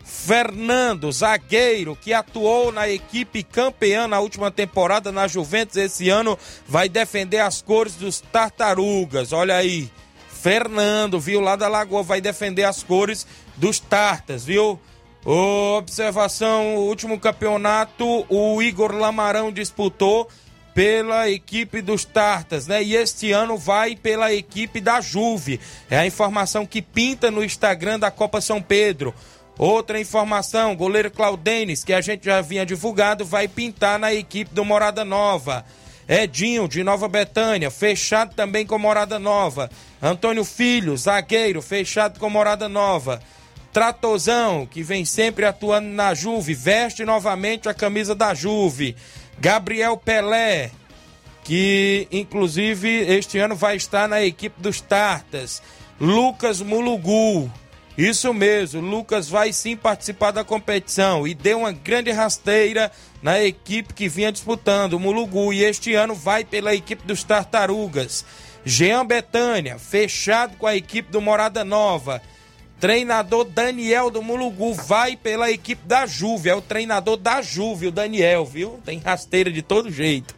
[0.04, 6.38] Fernando, zagueiro, que atuou na equipe campeã na última temporada na Juventus esse ano,
[6.68, 9.32] vai defender as cores dos Tartarugas.
[9.32, 9.90] Olha aí.
[10.28, 14.78] Fernando, viu, lá da Lagoa, vai defender as cores dos Tartas, viu?
[15.24, 20.28] Observação, o último campeonato, o Igor Lamarão disputou
[20.74, 22.82] pela equipe dos Tartas, né?
[22.82, 25.60] E este ano vai pela equipe da Juve.
[25.88, 29.14] É a informação que pinta no Instagram da Copa São Pedro.
[29.56, 34.64] Outra informação, goleiro Claudenes, que a gente já havia divulgado, vai pintar na equipe do
[34.64, 35.64] Morada Nova.
[36.08, 39.70] Edinho, de Nova Betânia, fechado também com Morada Nova.
[40.02, 43.22] Antônio Filho, zagueiro, fechado com Morada Nova.
[43.72, 48.94] Tratozão, que vem sempre atuando na Juve, veste novamente a camisa da Juve.
[49.38, 50.70] Gabriel Pelé,
[51.42, 55.62] que inclusive este ano vai estar na equipe dos Tartas.
[56.00, 57.50] Lucas Mulugu,
[57.96, 62.90] isso mesmo, Lucas vai sim participar da competição e deu uma grande rasteira
[63.22, 68.24] na equipe que vinha disputando, o Mulugu, e este ano vai pela equipe dos Tartarugas.
[68.64, 72.20] Jean Betânia, fechado com a equipe do Morada Nova.
[72.80, 77.92] Treinador Daniel do Mulugu vai pela equipe da Juve, é o treinador da Juve, o
[77.92, 78.80] Daniel, viu?
[78.84, 80.34] Tem rasteira de todo jeito.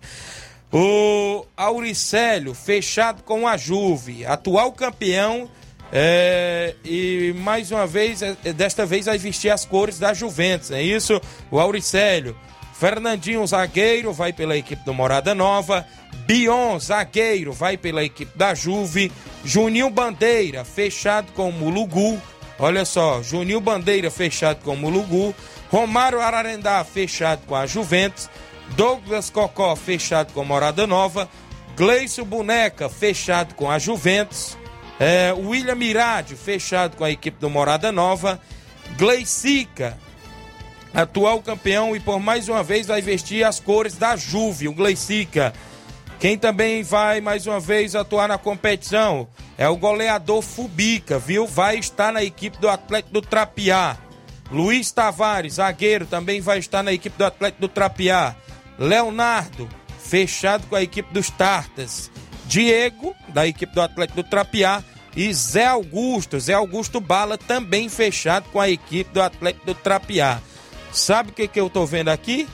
[0.70, 5.48] O Auricélio, fechado com a Juve, atual campeão
[5.92, 10.82] é, e mais uma vez, é, desta vez vai vestir as cores da Juventus, é
[10.82, 11.20] isso?
[11.50, 12.36] O Auricélio.
[12.78, 15.86] Fernandinho, zagueiro, vai pela equipe do Morada Nova.
[16.26, 19.10] Bion, zagueiro, vai pela equipe da Juve.
[19.44, 22.20] Juninho Bandeira, fechado com o Mulugu.
[22.58, 25.34] Olha só, Juninho Bandeira, fechado com o Mulugu.
[25.70, 28.28] Romário Ararendá, fechado com a Juventus.
[28.76, 31.28] Douglas Cocó, fechado com a Morada Nova.
[31.76, 34.58] Gleison Boneca, fechado com a Juventus.
[34.98, 38.40] É, William Mirade, fechado com a equipe do Morada Nova.
[38.96, 39.98] Gleicica,
[40.94, 45.52] atual campeão e por mais uma vez vai vestir as cores da Juve, o Gleicica.
[46.18, 49.28] Quem também vai mais uma vez atuar na competição
[49.58, 51.46] é o goleador Fubica, viu?
[51.46, 53.98] Vai estar na equipe do Atlético do Trapiá.
[54.50, 58.34] Luiz Tavares, zagueiro, também vai estar na equipe do Atlético do Trapiá.
[58.78, 62.10] Leonardo, fechado com a equipe dos Tartas.
[62.46, 64.82] Diego, da equipe do Atlético do Trapiá,
[65.16, 70.40] e Zé Augusto, Zé Augusto Bala, também fechado com a equipe do Atlético do Trapiá.
[70.92, 72.46] Sabe o que, que eu estou vendo aqui?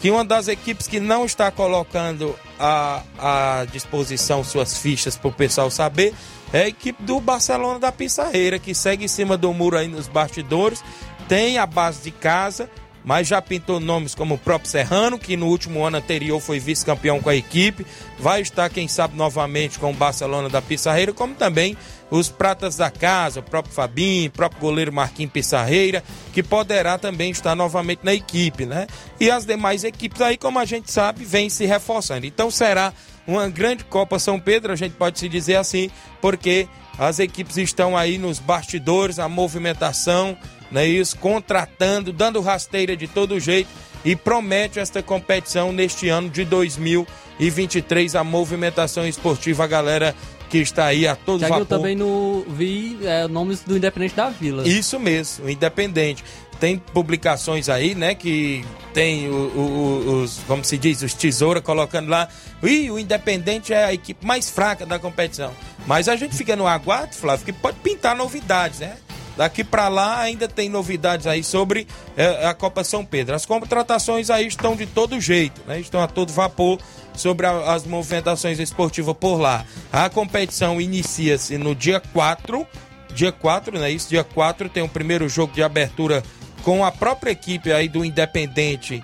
[0.00, 5.32] Que uma das equipes que não está colocando à, à disposição suas fichas para o
[5.32, 6.14] pessoal saber
[6.52, 10.08] é a equipe do Barcelona da Pissarreira, que segue em cima do muro aí nos
[10.08, 10.82] bastidores,
[11.28, 12.70] tem a base de casa,
[13.06, 17.22] mas já pintou nomes como o próprio Serrano, que no último ano anterior foi vice-campeão
[17.22, 17.86] com a equipe,
[18.18, 21.76] vai estar, quem sabe, novamente com o Barcelona da Pissarreira, como também
[22.10, 27.30] os pratas da casa, o próprio Fabinho, o próprio goleiro Marquinhos Pissarreira, que poderá também
[27.30, 28.88] estar novamente na equipe, né?
[29.20, 32.26] E as demais equipes aí, como a gente sabe, vêm se reforçando.
[32.26, 32.92] Então será
[33.24, 35.90] uma grande Copa São Pedro, a gente pode se dizer assim,
[36.20, 40.36] porque as equipes estão aí nos bastidores, a movimentação,
[40.76, 43.70] né, isso, contratando, dando rasteira de todo jeito
[44.04, 50.14] e promete esta competição neste ano de 2023 a movimentação esportiva, a galera
[50.50, 51.60] que está aí a todos vapor.
[51.60, 54.68] Eu também no, vi é, nomes do Independente da Vila.
[54.68, 56.22] Isso mesmo, o Independente.
[56.60, 58.62] Tem publicações aí, né, que
[58.92, 62.28] tem o, o, os, como se diz, os tesoura colocando lá,
[62.62, 65.52] e o Independente é a equipe mais fraca da competição.
[65.86, 68.98] Mas a gente fica no aguardo, Flávio, que pode pintar novidades, né?
[69.36, 73.34] Daqui para lá ainda tem novidades aí sobre é, a Copa São Pedro.
[73.34, 75.78] As contratações aí estão de todo jeito, né?
[75.78, 76.78] Estão a todo vapor
[77.14, 79.64] sobre a, as movimentações esportivas por lá.
[79.92, 82.66] A competição inicia-se no dia 4,
[83.14, 83.90] dia 4, né?
[83.90, 86.22] Isso, dia 4 tem o primeiro jogo de abertura
[86.62, 89.02] com a própria equipe aí do Independente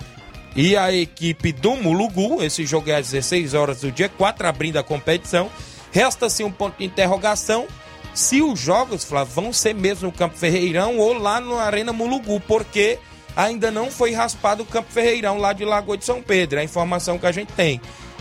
[0.57, 2.43] e a equipe do Mulugu.
[2.43, 5.51] Esse jogo é às 16 horas do dia 4, abrindo a competição.
[5.91, 7.67] Resta-se um ponto de interrogação
[8.15, 12.41] se os jogos, Flávio, vão ser mesmo no Campo Ferreirão ou lá na Arena Mulugu,
[12.41, 12.99] porque
[13.37, 16.65] ainda não foi raspado o Campo Ferreirão lá de Lagoa de São Pedro, é a
[16.65, 17.81] informação que a gente tem.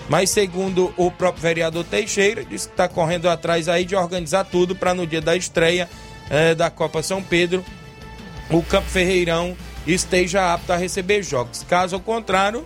[0.09, 4.75] Mas segundo o próprio vereador Teixeira, disse que está correndo atrás aí de organizar tudo
[4.75, 5.89] para no dia da estreia
[6.29, 7.63] eh, da Copa São Pedro,
[8.49, 11.65] o Campo Ferreirão esteja apto a receber jogos.
[11.67, 12.65] Caso contrário,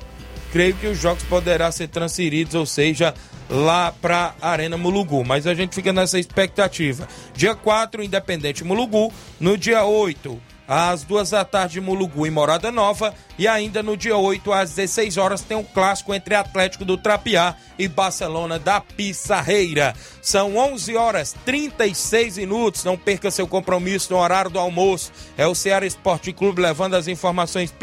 [0.51, 3.13] creio que os jogos poderão ser transferidos, ou seja,
[3.49, 5.23] lá para Arena Mulugu.
[5.23, 7.07] Mas a gente fica nessa expectativa.
[7.33, 9.11] Dia 4, Independente Mulugu.
[9.39, 13.13] No dia 8, às duas da tarde, Mulugu e Morada Nova.
[13.37, 17.55] E ainda no dia 8, às 16 horas, tem um clássico entre Atlético do Trapiá
[17.77, 19.93] e Barcelona da Pissarreira.
[20.21, 22.83] São 11 horas 36 minutos.
[22.83, 25.11] Não perca seu compromisso no horário do almoço.
[25.37, 27.73] É o Ceará Esporte Clube levando as informações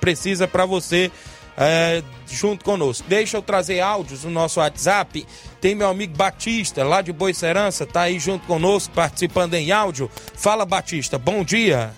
[0.00, 1.10] precisas para você.
[1.58, 3.06] É, junto conosco.
[3.08, 5.26] Deixa eu trazer áudios no nosso WhatsApp.
[5.60, 10.10] Tem meu amigo Batista, lá de Boicerança, tá aí junto conosco, participando em áudio.
[10.34, 11.92] Fala, Batista, bom dia.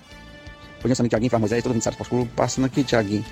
[0.81, 2.31] Bom dia, Tiaguinho, Moisés, todo mundo sabe Clube.
[2.37, 3.25] Passando aqui, Tiaguinho,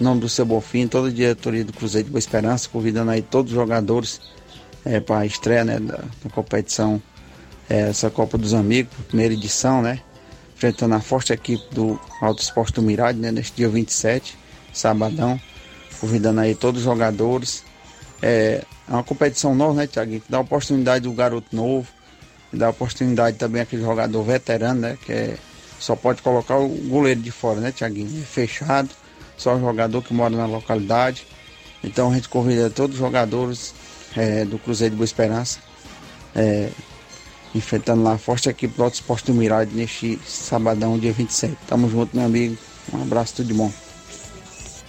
[0.00, 3.52] nome do seu Bonfim, toda a diretoria do Cruzeiro de Boa Esperança, convidando aí todos
[3.52, 4.20] os jogadores
[4.84, 7.00] é, para a estreia né, da, da competição,
[7.70, 10.00] é, essa Copa dos Amigos, primeira edição, né?
[10.56, 13.30] Enfrentando a forte equipe do Alto Esporte do Mirade, né?
[13.30, 14.36] Neste dia 27,
[14.72, 15.40] sabadão
[16.00, 17.64] convidando aí todos os jogadores.
[18.20, 19.86] É, é uma competição nova, né?
[19.86, 21.86] Que dá oportunidade do garoto novo,
[22.52, 24.98] dá oportunidade também aquele jogador veterano, né?
[25.04, 25.38] Que é,
[25.78, 28.24] só pode colocar o goleiro de fora, né, Tiaguinho?
[28.24, 28.90] Fechado,
[29.36, 31.26] só o jogador que mora na localidade.
[31.82, 33.72] Então a gente convida todos os jogadores
[34.16, 35.60] é, do Cruzeiro de Boa Esperança,
[36.34, 36.70] é,
[37.54, 41.56] enfrentando lá a forte equipe do Alto Esporte do Mirade neste sabadão, dia 27.
[41.68, 42.58] Tamo junto, meu amigo.
[42.92, 43.87] Um abraço, tudo de bom.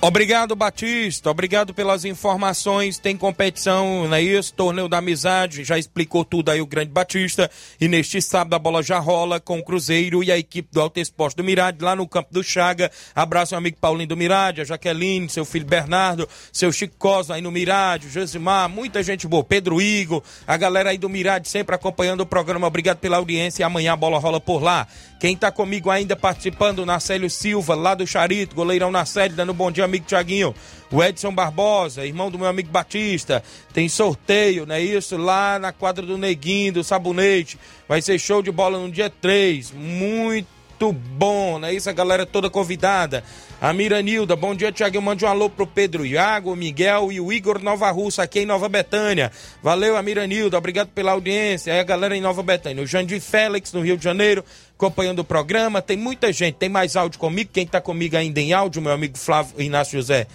[0.02, 1.30] Obrigado, Batista.
[1.30, 2.98] Obrigado pelas informações.
[2.98, 4.54] Tem competição, não é isso?
[4.54, 5.66] Torneio da Amizade.
[5.66, 7.52] Já explicou tudo aí o grande Batista.
[7.82, 11.02] E neste sábado a bola já rola com o Cruzeiro e a equipe do Alto
[11.02, 12.90] Esporte do Mirade, lá no campo do Chaga.
[13.14, 17.42] Abraço meu amigo Paulinho do Mirade, a Jaqueline, seu filho Bernardo, seu Chico Costa aí
[17.42, 19.44] no Mirade, Josimar, muita gente boa.
[19.44, 22.66] Pedro Igor, a galera aí do Mirade sempre acompanhando o programa.
[22.66, 23.64] Obrigado pela audiência.
[23.64, 24.88] E amanhã a bola rola por lá.
[25.20, 29.70] Quem está comigo ainda participando, Narcélio Silva, lá do Charito, goleirão Narcélio, dando um bom
[29.70, 30.56] dia, amigo Tiaguinho.
[30.92, 33.44] O Edson Barbosa, irmão do meu amigo Batista.
[33.74, 35.18] Tem sorteio, não é isso?
[35.18, 37.60] Lá na quadra do Neguinho, do Sabonete.
[37.88, 39.72] Vai ser show de bola no dia 3.
[39.72, 41.74] Muito muito bom, né?
[41.74, 43.22] Isso, a galera toda convidada.
[43.62, 45.02] A Miranilda, bom dia, Tiago.
[45.02, 48.70] Mande um alô pro Pedro Iago, Miguel e o Igor Nova Russa, aqui em Nova
[48.70, 49.30] Betânia.
[49.62, 51.74] Valeu, a Miranilda, obrigado pela audiência.
[51.74, 52.82] Aí a galera em Nova Betânia.
[52.82, 54.44] O Jandir Félix, no Rio de Janeiro,
[54.78, 55.82] acompanhando o programa.
[55.82, 57.50] Tem muita gente, tem mais áudio comigo.
[57.52, 60.28] Quem tá comigo ainda em áudio, meu amigo Flávio Inácio José.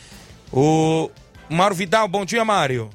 [0.52, 1.10] O
[1.48, 2.90] Mário Vidal, bom dia, Mário.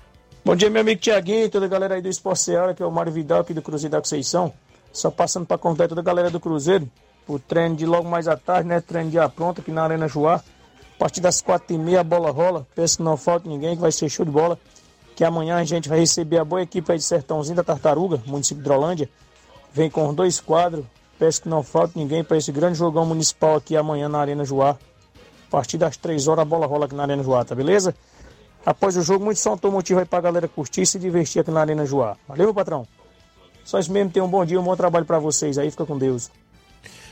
[0.46, 2.92] Bom dia, meu amigo Tiaguinho, toda a galera aí do Esporte Seara, que é o
[2.92, 4.54] Mário Vidal aqui do Cruzeiro da Conceição.
[4.94, 6.90] Só passando para contar toda a galera do Cruzeiro
[7.34, 8.82] o treino de logo mais à tarde, né?
[8.82, 10.36] Treino de pronto aqui na Arena Joá.
[10.36, 12.68] A partir das quatro e meia a bola rola.
[12.76, 14.60] Peço que não falte ninguém, que vai ser show de bola.
[15.16, 18.64] Que amanhã a gente vai receber a boa equipe aí de Sertãozinho da Tartaruga, município
[18.64, 19.10] de Drolândia.
[19.72, 20.86] Vem com dois quadros.
[21.18, 24.72] Peço que não falte ninguém para esse grande jogão municipal aqui amanhã na Arena Joá.
[24.72, 27.94] A partir das três horas a bola rola aqui na Arena Joá, tá beleza?
[28.66, 31.62] Após o jogo, muito som automotivo aí pra galera curtir e se divertir aqui na
[31.62, 32.16] Arena Joá.
[32.28, 32.88] Valeu, patrão?
[33.64, 35.98] Só isso mesmo, tenham um bom dia, um bom trabalho para vocês aí, fica com
[35.98, 36.30] Deus.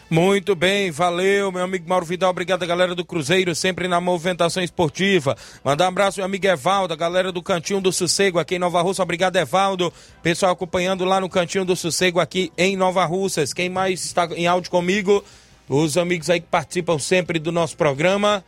[0.09, 2.29] Muito bem, valeu, meu amigo Mauro Vidal.
[2.29, 5.35] Obrigado, galera do Cruzeiro, sempre na movimentação esportiva.
[5.61, 8.81] Mandar um abraço, meu amigo Evaldo, a galera do Cantinho do Sossego aqui em Nova
[8.81, 9.03] Russa.
[9.03, 9.91] Obrigado, Evaldo.
[10.23, 13.51] Pessoal acompanhando lá no Cantinho do Sossego aqui em Nova Russas.
[13.51, 15.21] Quem mais está em áudio comigo?
[15.67, 18.45] Os amigos aí que participam sempre do nosso programa.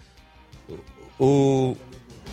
[1.20, 1.76] O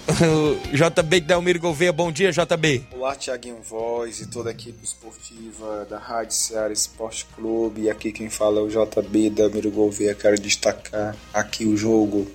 [0.07, 2.87] JB Delmiro Gouveia, bom dia, JB.
[2.93, 7.83] Olá, Tiaguinho Voz e toda a equipe esportiva da Rádio Ceará Esporte Clube.
[7.83, 10.15] E aqui quem fala é o JB Delmiro Gouveia.
[10.15, 12.31] Quero destacar aqui o jogo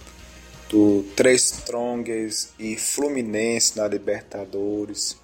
[0.69, 5.15] do Três Strongers e Fluminense na Libertadores.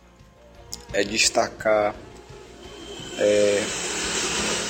[0.94, 1.94] É destacar
[3.20, 3.64] é,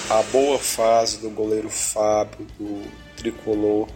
[0.09, 2.81] a boa fase do goleiro Fábio, do
[3.15, 3.87] tricolor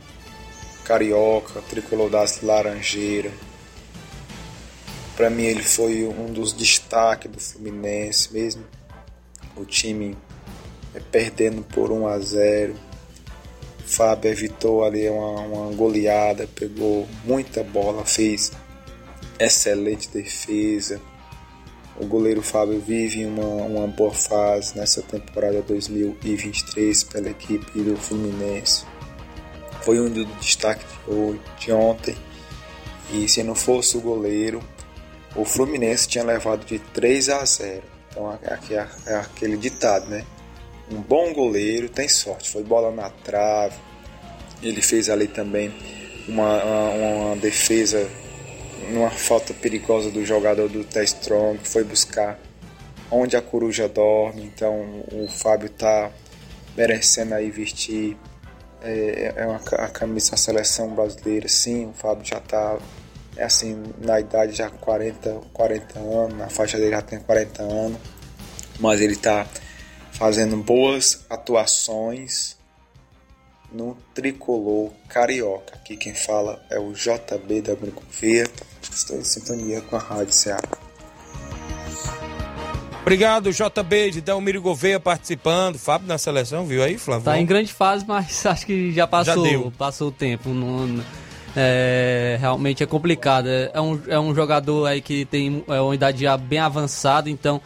[0.85, 3.50] carioca, tricolor das Laranjeiras
[5.15, 8.63] para mim ele foi um dos destaques do Fluminense mesmo.
[9.55, 10.17] O time
[10.93, 12.75] é, perdendo por 1 a 0.
[13.85, 18.51] Fábio evitou ali uma, uma goleada, pegou muita bola, fez
[19.39, 21.01] excelente defesa.
[21.99, 28.85] O goleiro Fábio vive uma, uma boa fase nessa temporada 2023 pela equipe do Fluminense.
[29.81, 30.85] Foi um dos destaques
[31.59, 32.15] de ontem
[33.11, 34.61] E se não fosse o goleiro,
[35.35, 37.81] o Fluminense tinha levado de 3 a 0.
[38.09, 40.25] Então aqui é, aquele ditado, né?
[40.91, 42.49] Um bom goleiro tem sorte.
[42.49, 43.75] Foi bola na trave.
[44.61, 45.73] Ele fez ali também
[46.27, 48.09] uma, uma, uma defesa
[48.91, 52.37] numa falta perigosa do jogador do T-Strong, que foi buscar
[53.09, 54.43] onde a coruja dorme.
[54.43, 56.11] Então o Fábio tá
[56.75, 58.17] merecendo aí vestir
[58.81, 62.77] é, é uma, a camisa da seleção brasileira, sim, o Fábio já tá
[63.41, 67.97] assim, na idade já 40, 40 anos, na faixa dele já tem 40 anos,
[68.79, 69.45] mas ele tá
[70.11, 72.57] fazendo boas atuações
[73.71, 75.75] no tricolor carioca.
[75.75, 78.47] Aqui quem fala é o JB da Gouveia.
[78.81, 80.69] Estou em sintonia com a Rádio Ceará.
[83.01, 85.77] Obrigado, JB de Delmiro Gouveia participando.
[85.77, 87.25] Fábio na seleção, viu aí, Flávio?
[87.25, 90.49] Tá em grande fase, mas acho que já passou, Já passou o tempo.
[90.49, 91.03] Não,
[91.55, 93.47] é, realmente é complicado.
[93.47, 97.29] É, é um, é um jogador aí que tem é uma idade já bem avançada,
[97.29, 97.61] então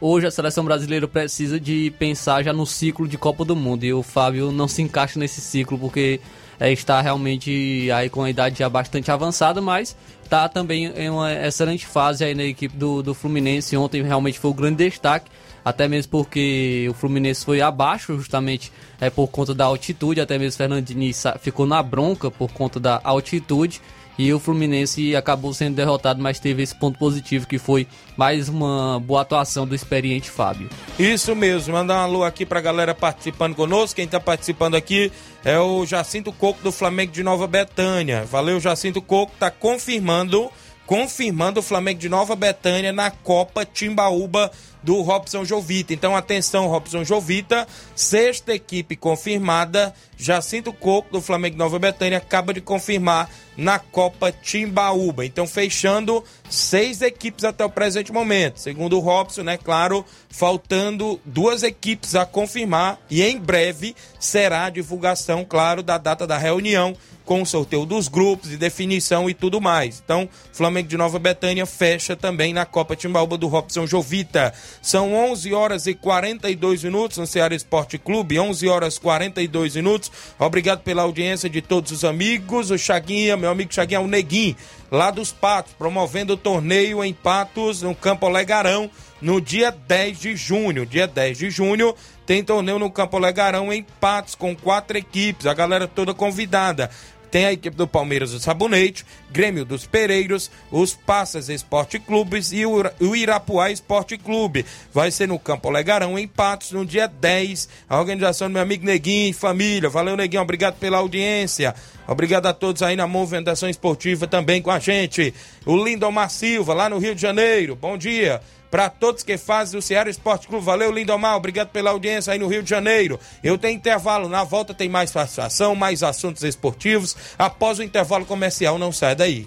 [0.00, 3.84] hoje a seleção brasileira precisa de pensar já no ciclo de Copa do Mundo.
[3.84, 6.20] E o Fábio não se encaixa nesse ciclo porque
[6.58, 11.32] é, está realmente aí com a idade já bastante avançada, mas está também em uma
[11.32, 13.76] excelente fase aí na equipe do, do Fluminense.
[13.76, 15.30] Ontem realmente foi o grande destaque,
[15.64, 20.58] até mesmo porque o Fluminense foi abaixo justamente é, por conta da altitude, até mesmo
[20.58, 23.80] Fernandinho ficou na bronca por conta da altitude
[24.16, 27.86] e o Fluminense acabou sendo derrotado, mas teve esse ponto positivo que foi
[28.16, 30.68] mais uma boa atuação do experiente Fábio.
[30.98, 33.96] Isso mesmo, mandar um alô aqui pra galera participando conosco.
[33.96, 35.10] Quem tá participando aqui
[35.44, 38.24] é o Jacinto Coco do Flamengo de Nova Betânia.
[38.24, 40.48] Valeu, Jacinto Coco, tá confirmando,
[40.86, 44.50] confirmando o Flamengo de Nova Betânia na Copa Timbaúba
[44.84, 45.94] do Robson Jovita.
[45.94, 47.66] Então, atenção, Robson Jovita,
[47.96, 49.94] sexta equipe confirmada.
[50.16, 55.24] Jacinto Coco, do Flamengo Nova Betânia, acaba de confirmar na Copa Timbaúba.
[55.26, 58.60] Então, fechando seis equipes até o presente momento.
[58.60, 59.56] Segundo o Robson, né?
[59.56, 63.00] Claro, faltando duas equipes a confirmar.
[63.10, 68.06] E em breve será a divulgação, claro, da data da reunião com o sorteio dos
[68.06, 70.00] grupos e definição e tudo mais.
[70.04, 74.52] Então, Flamengo de Nova Betânia fecha também na Copa Timbaúba do Robson Jovita.
[74.80, 80.10] São 11 horas e 42 minutos no Ceará Esporte Clube, 11 horas 42 minutos.
[80.38, 82.70] Obrigado pela audiência de todos os amigos.
[82.70, 84.56] O Chaguinha, meu amigo Chaguinha, o Neguinho,
[84.90, 90.36] lá dos Patos, promovendo o torneio em Patos, no Campo Legarão, no dia 10 de
[90.36, 90.84] junho.
[90.84, 91.94] Dia 10 de junho
[92.26, 96.90] tem torneio no Campo Legarão em Patos, com quatro equipes, a galera toda convidada.
[97.34, 102.64] Tem a equipe do Palmeiras do Sabonete, Grêmio dos Pereiros, os Passas Esporte Clubes e
[102.64, 104.64] o Irapuá Esporte Clube.
[104.92, 107.68] Vai ser no Campo Legarão, em Patos, no dia 10.
[107.88, 109.90] A organização do meu amigo Neguinho e família.
[109.90, 110.44] Valeu, Neguinho.
[110.44, 111.74] Obrigado pela audiência.
[112.06, 115.32] Obrigado a todos aí na movimentação esportiva também com a gente.
[115.64, 117.74] O Lindomar Silva, lá no Rio de Janeiro.
[117.76, 118.40] Bom dia
[118.74, 120.64] para todos que fazem o Ceará Esporte Clube.
[120.64, 123.20] Valeu, Lindomar, obrigado pela audiência aí no Rio de Janeiro.
[123.40, 127.16] Eu tenho intervalo, na volta tem mais participação, mais assuntos esportivos.
[127.38, 129.46] Após o intervalo comercial, não sai daí.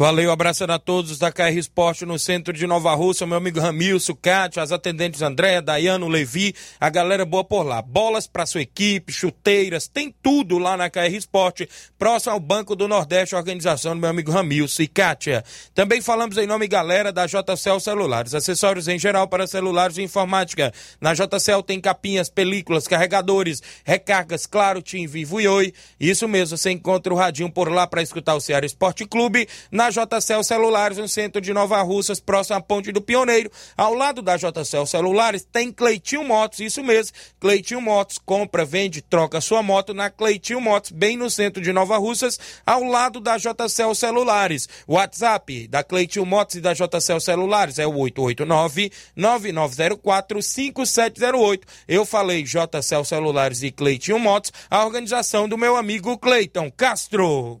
[0.00, 4.14] Valeu, abraçando a todos da KR Esporte no centro de Nova Rússia, meu amigo Ramilson,
[4.14, 7.82] Cátia, as atendentes André, Dayano, Levi, a galera boa por lá.
[7.82, 11.68] Bolas para sua equipe, chuteiras, tem tudo lá na KR Esporte,
[11.98, 15.42] próximo ao Banco do Nordeste, organização do meu amigo Ramilson e Kátia.
[15.74, 20.72] Também falamos em nome, galera, da JCL Celulares, acessórios em geral para celulares e informática.
[21.00, 25.74] Na JCL tem capinhas, películas, carregadores, recargas, claro, Tim, Vivo e Oi.
[25.98, 29.48] Isso mesmo, você encontra o radinho por lá para escutar o Ceará Esporte Clube.
[29.72, 33.50] Na JCL Celulares, no centro de Nova Russas, próximo à Ponte do Pioneiro.
[33.76, 37.16] Ao lado da JCL Celulares tem Cleitinho Motos, isso mesmo.
[37.40, 41.96] Cleitinho Motos compra, vende, troca sua moto na Cleitinho Motos, bem no centro de Nova
[41.98, 44.68] Russas, ao lado da JCL Celulares.
[44.86, 51.66] WhatsApp da Cleitinho Motos e da JCL Celulares é o 889 9904 5708.
[51.86, 57.60] Eu falei JCL Celulares e Cleitinho Motos, a organização do meu amigo Cleiton Castro.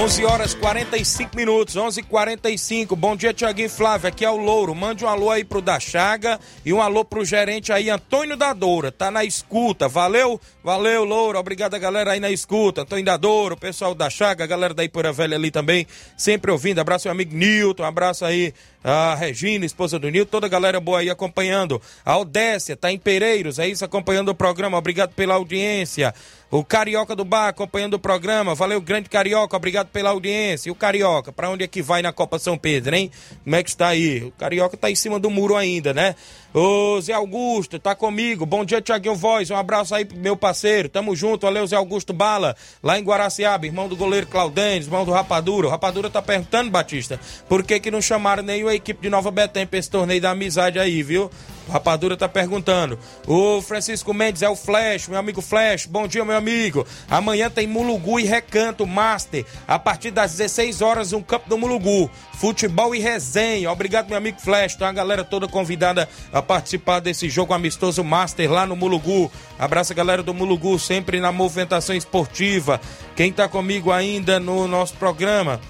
[0.00, 1.98] 11 horas 45 minutos, 11:45.
[1.98, 4.08] h 45 Bom dia, Tiaguinho Flávio.
[4.08, 4.74] Aqui é o Louro.
[4.74, 8.54] Mande um alô aí pro da Chaga e um alô pro gerente aí, Antônio da
[8.54, 8.90] Doura.
[8.90, 9.88] Tá na escuta.
[9.88, 11.38] Valeu, valeu, Louro.
[11.38, 12.80] Obrigado galera aí na escuta.
[12.80, 15.86] Antônio da Doura, o pessoal da Chaga, a galera da Ipura Velha ali também,
[16.16, 16.78] sempre ouvindo.
[16.78, 21.00] Abraço meu amigo Nilton, abraço aí a Regina, esposa do Nilton, toda a galera boa
[21.00, 21.80] aí acompanhando.
[22.02, 24.78] A Odécia tá em Pereiros, é isso, acompanhando o programa.
[24.78, 26.14] Obrigado pela audiência.
[26.50, 28.56] O Carioca do Bar acompanhando o programa.
[28.56, 30.68] Valeu, grande Carioca, obrigado pela audiência.
[30.68, 33.08] E o Carioca, para onde é que vai na Copa São Pedro, hein?
[33.44, 34.24] Como é que está aí?
[34.24, 36.16] O Carioca tá em cima do muro ainda, né?
[36.52, 38.44] Ô Zé Augusto, tá comigo.
[38.44, 39.48] Bom dia, Tiaguinho Voz.
[39.50, 40.88] Um abraço aí pro meu parceiro.
[40.88, 41.46] Tamo junto.
[41.46, 45.68] Valeu, Zé Augusto Bala, lá em Guaraciaba, irmão do goleiro Claudênis, irmão do Rapadura.
[45.68, 49.64] O Rapadura tá perguntando, Batista, por que que não chamaram nenhuma equipe de Nova Betém
[49.64, 51.30] pra esse torneio da amizade aí, viu?
[51.68, 52.98] O Rapadura tá perguntando.
[53.28, 55.86] O Francisco Mendes é o Flash, meu amigo Flash.
[55.86, 56.84] Bom dia, meu amigo.
[57.08, 59.46] Amanhã tem Mulugu e Recanto Master.
[59.68, 62.10] A partir das 16 horas, no campo do Mulugu.
[62.32, 63.70] Futebol e resenha.
[63.70, 64.74] Obrigado, meu amigo Flash.
[64.74, 69.30] Então a galera toda convidada a participar desse jogo amistoso Master lá no Mulugu.
[69.58, 72.80] Abraço a galera do Mulugu, sempre na movimentação esportiva.
[73.16, 75.60] Quem tá comigo ainda no nosso programa?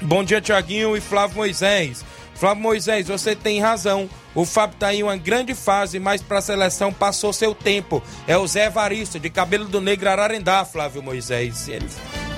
[0.00, 2.04] Bom dia, Tiaguinho e Flávio Moisés.
[2.34, 4.08] Flávio Moisés, você tem razão.
[4.32, 8.00] O Fábio tá em uma grande fase, mas para a seleção passou seu tempo.
[8.26, 11.68] É o Zé Evaristo, de cabelo do negro Ararendá, Flávio Moisés.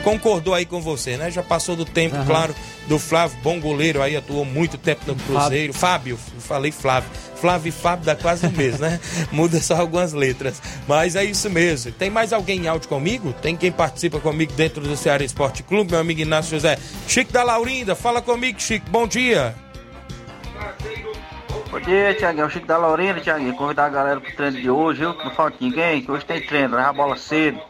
[0.01, 1.31] Concordou aí com você, né?
[1.31, 2.27] Já passou do tempo, uhum.
[2.27, 2.55] claro,
[2.89, 5.73] do Flávio, bom goleiro aí, atuou muito tempo no Cruzeiro.
[5.73, 7.09] Fábio, Fábio falei Flávio.
[7.37, 9.01] Flávio e Fábio dá quase o mesmo, né?
[9.33, 10.61] Muda só algumas letras.
[10.87, 11.93] Mas é isso mesmo.
[11.93, 13.33] Tem mais alguém em áudio comigo?
[13.33, 16.77] Tem quem participa comigo dentro do Ceará Esporte Clube, meu amigo Inácio José.
[17.07, 18.91] Chico da Laurinda, fala comigo, Chico.
[18.91, 19.55] Bom dia.
[21.71, 22.43] Bom dia, Tiaguinho.
[22.43, 23.55] É o Chico da Lorena, Tiaguinho.
[23.55, 25.15] Convidar a galera pro treino de hoje, viu?
[25.15, 27.61] Não falta ninguém, que hoje tem treino, levar a bola cedo.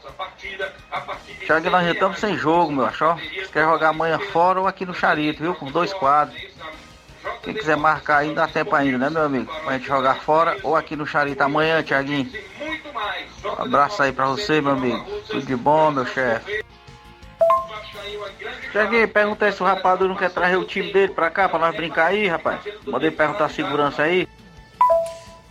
[1.44, 3.14] Tiaguinho, nós já estamos sem jogo, meu achó.
[3.14, 5.54] Você quer jogar amanhã fora ou aqui no Charito, viu?
[5.54, 6.40] Com dois quadros.
[7.42, 9.52] Quem quiser marcar aí, dá tempo ainda, né, meu amigo?
[9.64, 12.30] Pra gente jogar fora ou aqui no Charito amanhã, Tiaguinho.
[13.44, 15.04] Um abraço aí pra você, meu amigo.
[15.28, 16.64] Tudo de bom, meu chefe.
[18.72, 21.74] Cheguei, perguntei se o rapadura não quer trazer o time dele pra cá pra nós
[21.74, 22.60] brincar aí, rapaz.
[22.86, 24.28] Mandei perguntar a segurança aí.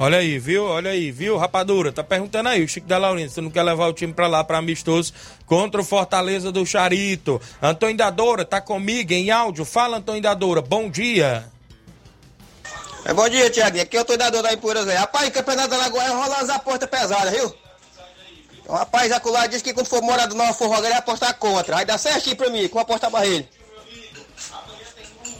[0.01, 0.63] Olha aí, viu?
[0.63, 1.91] Olha aí, viu, Rapadura?
[1.91, 4.41] Tá perguntando aí, o Chico da Laurina, se não quer levar o time pra lá,
[4.45, 5.13] pra amistoso,
[5.45, 7.41] contra o Fortaleza do Charito.
[7.61, 9.65] Antônio Dadora tá comigo em áudio.
[9.65, 11.43] Fala, Antônio Dadora, bom dia.
[13.03, 13.83] É, bom dia, Tiaguinho.
[13.83, 14.95] Aqui é o Antônio Dadora da Impura, Zé.
[14.95, 17.53] Rapaz, o campeonato da Lagoa rola as apostas pesadas, viu?
[18.69, 21.77] O rapaz acolá disse que quando for morar do Nova Forroga, ele vai apostar contra.
[21.77, 23.49] Aí dá certinho pra mim, como apostar pra ele.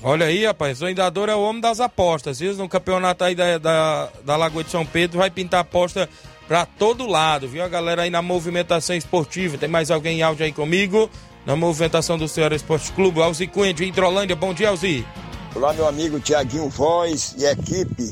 [0.02, 2.56] Olha aí, rapaz, o Indador é o homem das apostas, viu?
[2.56, 6.10] No campeonato aí da, da, da Lagoa de São Pedro vai pintar aposta
[6.48, 7.64] pra todo lado, viu?
[7.64, 9.60] A galera aí na movimentação esportiva.
[9.60, 11.08] Tem mais alguém em áudio aí comigo?
[11.46, 14.36] Na movimentação do Senhor Esporte Clube, Alzi Cunha de Hidrolândia.
[14.36, 15.06] Bom dia, Alzi.
[15.54, 18.12] Olá, meu amigo Tiaguinho Voz e equipe.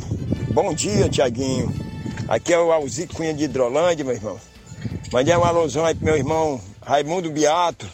[0.51, 1.73] Bom dia, Tiaguinho.
[2.27, 4.39] Aqui é o Alzi Cunha de Hidrolândia, meu irmão.
[5.11, 7.87] Mandei uma alusão aí pro meu irmão Raimundo Beato.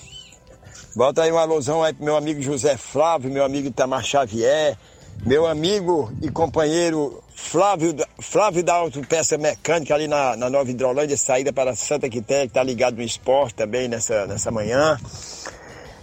[0.95, 4.77] Bota aí uma alusão aí pro meu amigo José Flávio, meu amigo Itamar Xavier,
[5.25, 11.51] meu amigo e companheiro Flávio, Flávio da Autopeça Mecânica ali na, na Nova Hidrolândia, saída
[11.51, 14.99] para Santa Quitéria, que tá ligado no esporte também nessa, nessa manhã.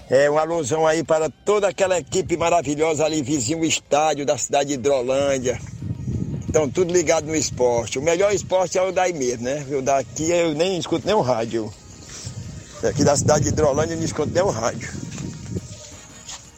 [0.08, 4.74] É uma alusão aí para toda aquela equipe maravilhosa ali, vizinho estádio da cidade de
[4.74, 5.58] Hidrolândia.
[6.50, 7.96] Estão tudo ligado no esporte.
[7.96, 9.64] O melhor esporte é o daí mesmo, né?
[9.70, 11.72] Eu daqui eu nem escuto nem o rádio.
[12.82, 14.92] Aqui da cidade de Hidrolândia eu não escuto nem o rádio.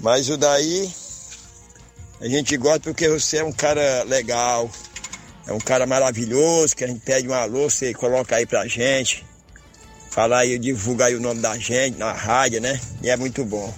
[0.00, 0.90] Mas o daí
[2.22, 4.70] a gente gosta porque você é um cara legal,
[5.46, 9.26] é um cara maravilhoso, que a gente pede um alô, você coloca aí pra gente.
[10.10, 12.80] Falar aí, divulgar aí o nome da gente na rádio, né?
[13.02, 13.70] E é muito bom.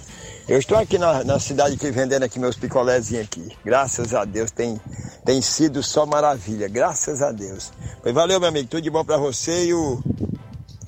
[0.47, 3.51] Eu estou aqui na, na cidade aqui vendendo aqui meus picolézinhos aqui.
[3.65, 4.79] Graças a Deus tem,
[5.25, 6.67] tem sido só maravilha.
[6.67, 7.71] Graças a Deus.
[8.03, 8.69] Pois valeu, meu amigo.
[8.69, 10.03] Tudo de bom para você e o,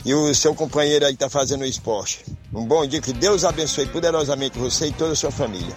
[0.06, 2.24] e o seu companheiro aí que tá fazendo o esporte.
[2.54, 5.74] Um bom dia, que Deus abençoe poderosamente você e toda a sua família.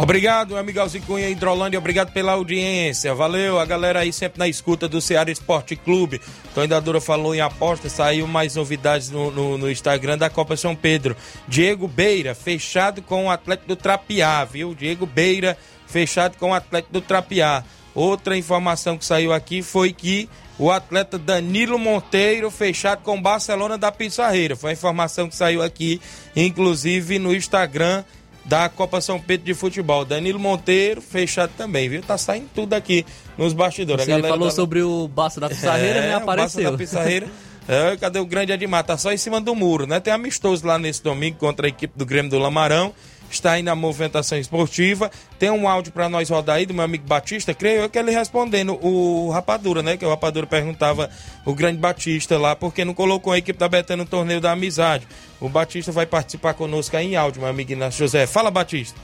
[0.00, 3.12] Obrigado, amigo Alzicunha Hidrolândia, obrigado pela audiência.
[3.16, 6.20] Valeu, a galera aí sempre na escuta do Ceará Esporte Clube.
[6.54, 10.76] Tony Dadura falou em aposta, saiu mais novidades no, no, no, Instagram da Copa São
[10.76, 11.16] Pedro.
[11.48, 14.72] Diego Beira, fechado com o Atlético do Trapiá, viu?
[14.72, 17.64] Diego Beira, fechado com o Atlético do Trapiá.
[17.92, 23.76] Outra informação que saiu aqui foi que o atleta Danilo Monteiro fechado com o Barcelona
[23.76, 24.54] da Pissarreira.
[24.54, 26.00] Foi a informação que saiu aqui,
[26.36, 28.04] inclusive no Instagram
[28.48, 30.06] da Copa São Pedro de Futebol.
[30.06, 32.02] Danilo Monteiro, fechado também, viu?
[32.02, 33.04] Tá saindo tudo aqui
[33.36, 34.06] nos bastidores.
[34.06, 34.54] Você falou tá...
[34.54, 36.60] sobre o Barça da Pissarreira, é, me apareceu.
[36.60, 37.26] O Barça da Pissarreira.
[37.68, 38.82] é, cadê o grande Edmar?
[38.84, 40.00] Tá só em cima do muro, né?
[40.00, 42.94] Tem amistoso lá nesse domingo contra a equipe do Grêmio do Lamarão
[43.34, 45.10] está aí na movimentação esportiva.
[45.38, 48.10] Tem um áudio para nós rodar aí do meu amigo Batista, creio eu que ele
[48.10, 49.96] respondendo o Rapadura, né?
[49.96, 51.10] Que o Rapadura perguntava
[51.44, 55.06] o grande Batista lá, porque não colocou a equipe da Betânia no torneio da amizade.
[55.40, 58.26] O Batista vai participar conosco aí em áudio, meu amigo Inácio José.
[58.26, 58.98] Fala, Batista.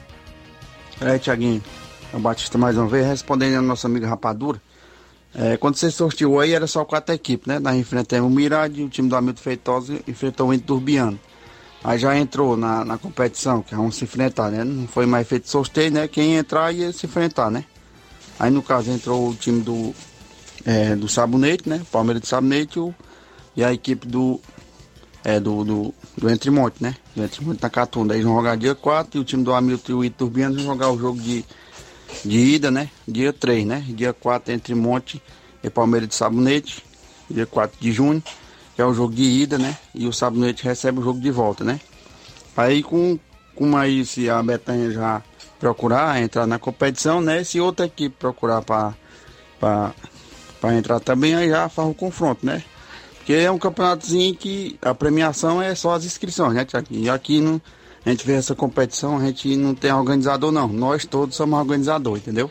[1.00, 1.62] É, Tiaguinho.
[2.12, 4.60] É o Batista mais uma vez, respondendo ao nosso amigo Rapadura.
[5.34, 7.58] É, quando você sorteou aí, era só quatro equipes, né?
[7.58, 11.18] Nós enfrentamos o Mirade, o time do Hamilton Feitosa enfrentou o Ente Turbiano.
[11.84, 14.64] Aí já entrou na, na competição, que vamos se enfrentar, né?
[14.64, 16.08] Não foi mais feito sorteio, né?
[16.08, 17.62] Quem entrar ia se enfrentar, né?
[18.38, 19.94] Aí no caso entrou o time do,
[20.64, 21.82] é, do Sabonete, né?
[21.92, 22.94] Palmeiras do Sabonete o,
[23.54, 24.40] e a equipe do,
[25.22, 26.96] é, do, do, do Entremonte, né?
[27.14, 28.14] Do Entremonte na Catunda.
[28.14, 30.90] Eles vão jogar dia 4 e o time do Hamilton e o Iturbiano vão jogar
[30.90, 31.44] o jogo de,
[32.24, 32.88] de ida, né?
[33.06, 33.84] Dia 3, né?
[33.88, 35.22] Dia 4 Entremonte
[35.62, 36.82] e Palmeiras do Sabonete,
[37.28, 38.22] dia 4 de junho
[38.74, 39.76] que é o jogo de ida, né?
[39.94, 41.80] E o Sabonete recebe o jogo de volta, né?
[42.56, 43.18] Aí com,
[43.54, 45.22] com aí se a Betânia já
[45.58, 47.44] procurar entrar na competição, né?
[47.44, 48.94] Se outra equipe procurar para
[50.76, 52.62] entrar também, aí já faz o confronto, né?
[53.16, 56.88] Porque é um campeonatozinho que a premiação é só as inscrições, né, Tiago?
[56.90, 57.60] E aqui não,
[58.04, 60.68] a gente vê essa competição, a gente não tem organizador não.
[60.68, 62.50] Nós todos somos organizador, entendeu?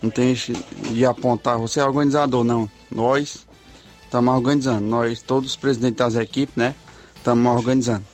[0.00, 2.70] Não tem de apontar, você é organizador, não.
[2.90, 3.46] Nós
[4.06, 4.86] estamos organizando.
[4.86, 6.74] Nós, todos os presidentes das equipes, né?
[7.16, 8.04] Estamos organizando.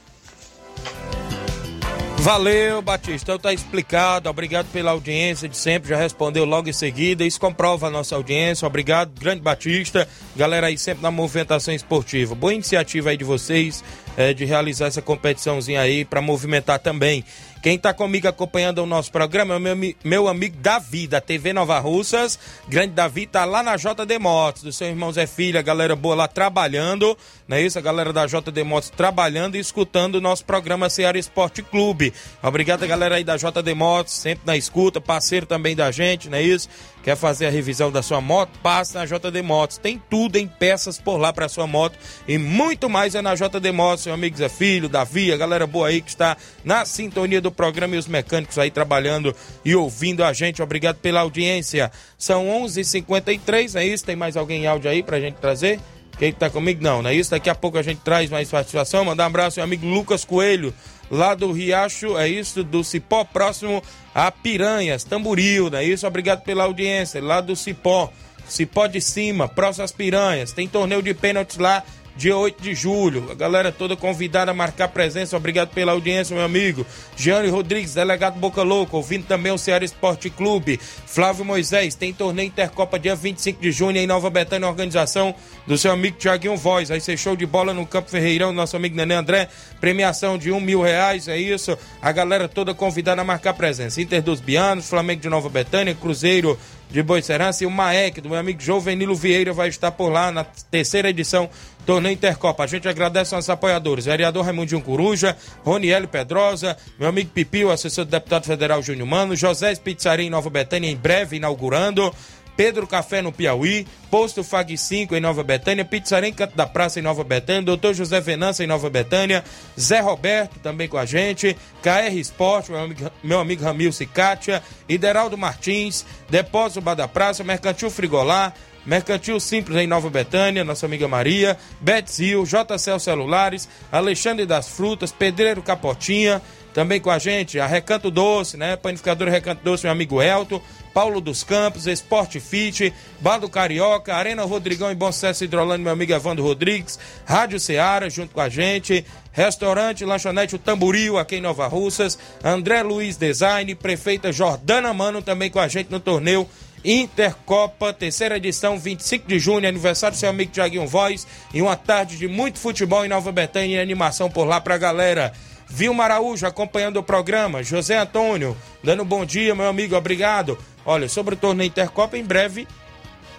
[2.22, 3.32] Valeu, Batista.
[3.32, 4.30] Então tá explicado.
[4.30, 5.88] Obrigado pela audiência de sempre.
[5.88, 7.24] Já respondeu logo em seguida.
[7.24, 8.64] Isso comprova a nossa audiência.
[8.64, 10.08] Obrigado, grande Batista.
[10.36, 12.36] Galera aí sempre na movimentação esportiva.
[12.36, 13.82] Boa iniciativa aí de vocês
[14.16, 17.24] é, de realizar essa competiçãozinha aí para movimentar também.
[17.62, 21.52] Quem está comigo acompanhando o nosso programa é o meu, meu amigo Davi, da TV
[21.52, 22.36] Nova Russas.
[22.66, 26.16] Grande Davi tá lá na JD Motos, do seu irmão Zé Filho, a galera boa
[26.16, 27.16] lá trabalhando,
[27.48, 27.78] não é isso?
[27.78, 32.12] A galera da JD Motos trabalhando e escutando o nosso programa Ceará Esporte Clube.
[32.42, 36.42] Obrigado galera aí da JD Motos, sempre na escuta, parceiro também da gente, não é
[36.42, 36.68] isso?
[37.02, 38.50] Quer fazer a revisão da sua moto?
[38.62, 39.76] Passa na JD Motos.
[39.76, 43.72] Tem tudo em peças por lá para sua moto e muito mais é na JD
[43.72, 44.04] Motos.
[44.04, 47.96] Seu amigo Zé Filho, Davi, a galera boa aí que está na sintonia do programa
[47.96, 49.34] e os mecânicos aí trabalhando
[49.64, 50.62] e ouvindo a gente.
[50.62, 51.90] Obrigado pela audiência.
[52.16, 54.04] São 11:53 h 53 é isso?
[54.04, 55.80] Tem mais alguém em áudio aí pra gente trazer?
[56.22, 56.80] Quem tá comigo?
[56.80, 57.32] Não, não é isso?
[57.32, 59.04] Daqui a pouco a gente traz mais participação.
[59.04, 60.72] Mandar um abraço ao amigo Lucas Coelho,
[61.10, 63.82] lá do Riacho, é isso, do Cipó, próximo
[64.14, 66.06] a Piranhas, Tamburil, não é isso?
[66.06, 68.08] Obrigado pela audiência, lá do Cipó,
[68.46, 70.52] Cipó de Cima, próximo às Piranhas.
[70.52, 71.82] Tem torneio de pênaltis lá
[72.22, 73.32] dia 8 de julho.
[73.32, 75.36] A galera toda convidada a marcar presença.
[75.36, 76.86] Obrigado pela audiência, meu amigo.
[77.16, 80.78] Gianni Rodrigues, delegado Boca Louca, ouvindo também o Ceará Esporte Clube.
[80.78, 85.34] Flávio Moisés, tem torneio Intercopa dia 25 de junho em Nova Betânia, organização
[85.66, 86.92] do seu amigo Tiaguinho Voz.
[86.92, 89.48] Aí ser show de bola no Campo Ferreirão, nosso amigo Nenê André.
[89.80, 91.76] Premiação de um mil reais, é isso.
[92.00, 94.00] A galera toda convidada a marcar presença.
[94.00, 96.56] Inter dos Bianos, Flamengo de Nova Betânia, Cruzeiro
[96.92, 100.44] de Boicerança e o Maek, do meu amigo Jovenilo Vieira, vai estar por lá na
[100.44, 101.48] terceira edição
[101.86, 102.64] Torneio Intercopa.
[102.64, 104.04] A gente agradece aos apoiadores.
[104.04, 109.74] Vereador Raimundinho Coruja, Roniel Pedrosa, meu amigo Pipio, assessor do deputado federal Júnior Mano, José
[109.76, 112.12] Pizzaria em Nova Betânia, em breve inaugurando.
[112.56, 116.98] Pedro Café no Piauí, Posto Fag 5 em Nova Betânia, Pizzaria em Canto da Praça
[116.98, 119.42] em Nova Betânia, Doutor José Venança em Nova Betânia,
[119.78, 125.38] Zé Roberto também com a gente, KR Esporte, meu amigo, meu amigo Ramil Cicatia, Ideraldo
[125.38, 128.54] Martins, Depósito Bar da Praça, Mercantil Frigolar,
[128.84, 135.62] Mercantil Simples em Nova Betânia, nossa amiga Maria, Betzil, JCL Celulares, Alexandre das Frutas, Pedreiro
[135.62, 138.76] Capotinha, também com a gente, a Recanto Doce, né?
[138.76, 140.60] Panificador Recanto Doce, meu amigo Elton,
[140.92, 145.92] Paulo dos Campos, Esporte Fit, Bar do Carioca, Arena Rodrigão e Bom Sucesso Hidrolândia, meu
[145.92, 151.40] amigo Evandro Rodrigues, Rádio Ceará, junto com a gente, Restaurante Lanchonete O Tamboril, aqui em
[151.40, 156.48] Nova Russas, André Luiz Design, Prefeita Jordana Mano, também com a gente no torneio
[156.84, 162.16] Intercopa, terceira edição, 25 de junho, aniversário do seu amigo Tiaguinho Voz, e uma tarde
[162.16, 165.32] de muito futebol em Nova Betânia e animação por lá pra galera.
[165.68, 167.62] Vilma Araújo acompanhando o programa.
[167.62, 170.58] José Antônio, dando bom dia, meu amigo, obrigado.
[170.84, 172.66] Olha, sobre o torneio Intercopa, em breve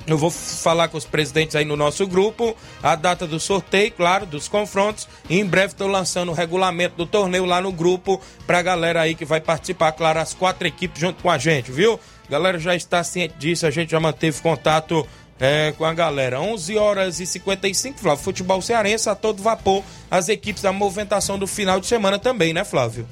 [0.06, 4.26] eu vou falar com os presidentes aí no nosso grupo, a data do sorteio, claro,
[4.26, 5.08] dos confrontos.
[5.30, 9.16] E em breve estou lançando o regulamento do torneio lá no grupo pra galera aí
[9.16, 12.00] que vai participar, claro, as quatro equipes junto com a gente, viu?
[12.30, 15.08] Galera já está ciente disso, a gente já manteve contato
[15.40, 16.40] é, com a galera.
[16.40, 18.24] 11 horas e 55, Flávio.
[18.24, 19.84] Futebol cearense a todo vapor.
[20.10, 23.08] As equipes da movimentação do final de semana também, né, Flávio?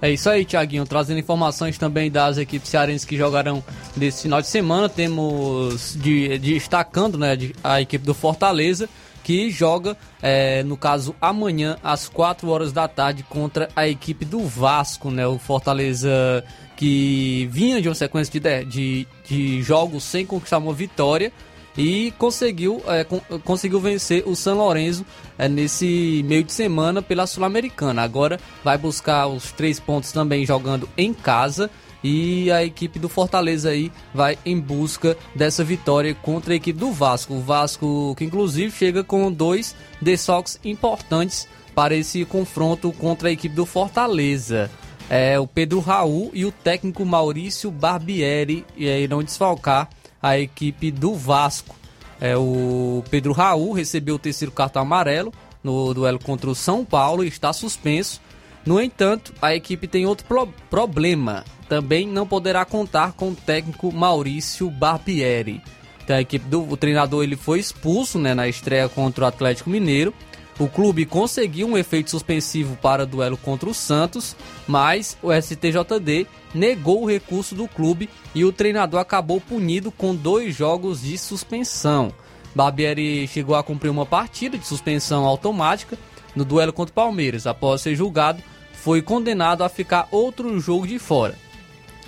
[0.00, 0.84] É isso aí, Tiaguinho.
[0.84, 3.62] Trazendo informações também das equipes cearenses que jogarão
[3.96, 4.88] nesse final de semana.
[4.88, 8.88] Temos de, destacando né, a equipe do Fortaleza,
[9.24, 14.40] que joga, é, no caso, amanhã, às 4 horas da tarde, contra a equipe do
[14.46, 15.26] Vasco, né?
[15.26, 16.44] O Fortaleza
[16.76, 21.32] que vinha de uma sequência de, de, de jogos sem conquistar uma vitória
[21.76, 25.04] e conseguiu, é, con conseguiu vencer o São Lourenço
[25.38, 28.02] é, nesse meio de semana pela Sul-Americana.
[28.02, 31.70] Agora vai buscar os três pontos também jogando em casa.
[32.04, 36.92] E a equipe do Fortaleza aí vai em busca dessa vitória contra a equipe do
[36.92, 37.34] Vasco.
[37.34, 43.54] O Vasco que inclusive chega com dois desfalques importantes para esse confronto contra a equipe
[43.54, 44.70] do Fortaleza.
[45.08, 49.88] É, o Pedro Raul e o técnico Maurício Barbieri irão desfalcar
[50.26, 51.76] a equipe do Vasco.
[52.20, 57.22] É, o Pedro Raul recebeu o terceiro cartão amarelo no duelo contra o São Paulo
[57.22, 58.20] e está suspenso.
[58.64, 61.44] No entanto, a equipe tem outro pro problema.
[61.68, 65.62] Também não poderá contar com o técnico Maurício Barbieri.
[66.02, 69.70] Então, a equipe do o treinador ele foi expulso né, na estreia contra o Atlético
[69.70, 70.12] Mineiro
[70.58, 74.34] o clube conseguiu um efeito suspensivo para o duelo contra o Santos,
[74.66, 80.54] mas o STJD negou o recurso do clube e o treinador acabou punido com dois
[80.54, 82.10] jogos de suspensão.
[82.54, 85.98] Barbieri chegou a cumprir uma partida de suspensão automática
[86.34, 87.46] no duelo contra o Palmeiras.
[87.46, 88.42] Após ser julgado,
[88.72, 91.34] foi condenado a ficar outro jogo de fora.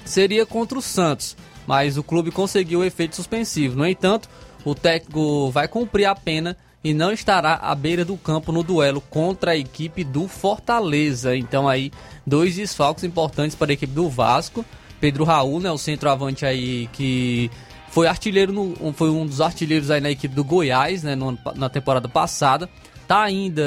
[0.07, 1.37] Seria contra o Santos,
[1.67, 3.77] mas o clube conseguiu o efeito suspensivo.
[3.77, 4.27] No entanto,
[4.65, 9.01] o técnico vai cumprir a pena e não estará à beira do campo no duelo
[9.01, 11.37] contra a equipe do Fortaleza.
[11.37, 11.91] Então aí
[12.26, 14.64] dois desfalques importantes para a equipe do Vasco.
[15.01, 17.51] Pedro Raul, né, o centroavante aí que
[17.91, 21.68] foi artilheiro no, foi um dos artilheiros aí na equipe do Goiás, né, no, na
[21.68, 22.68] temporada passada.
[23.07, 23.64] Tá ainda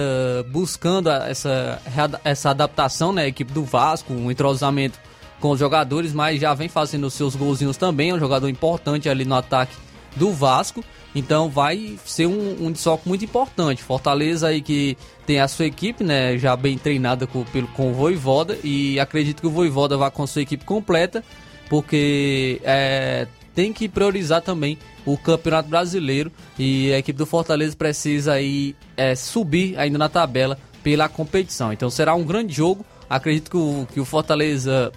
[0.52, 1.82] buscando essa,
[2.24, 5.00] essa adaptação, né, a equipe do Vasco, um entrosamento
[5.40, 9.26] com os jogadores, mas já vem fazendo seus golzinhos também, é um jogador importante ali
[9.26, 9.76] no ataque
[10.16, 10.84] do Vasco.
[11.14, 13.84] Então vai ser um, um desfoque muito importante.
[13.84, 17.94] Fortaleza aí que tem a sua equipe, né, já bem treinada com, pelo, com o
[17.94, 21.24] Voivoda e acredito que o Voivoda vai com a sua equipe completa,
[21.70, 28.34] porque é, tem que priorizar também o Campeonato Brasileiro e a equipe do Fortaleza precisa
[28.34, 31.74] aí é, subir ainda na tabela pela competição.
[31.74, 32.86] Então será um grande jogo.
[33.10, 34.92] Acredito que o, que o Fortaleza,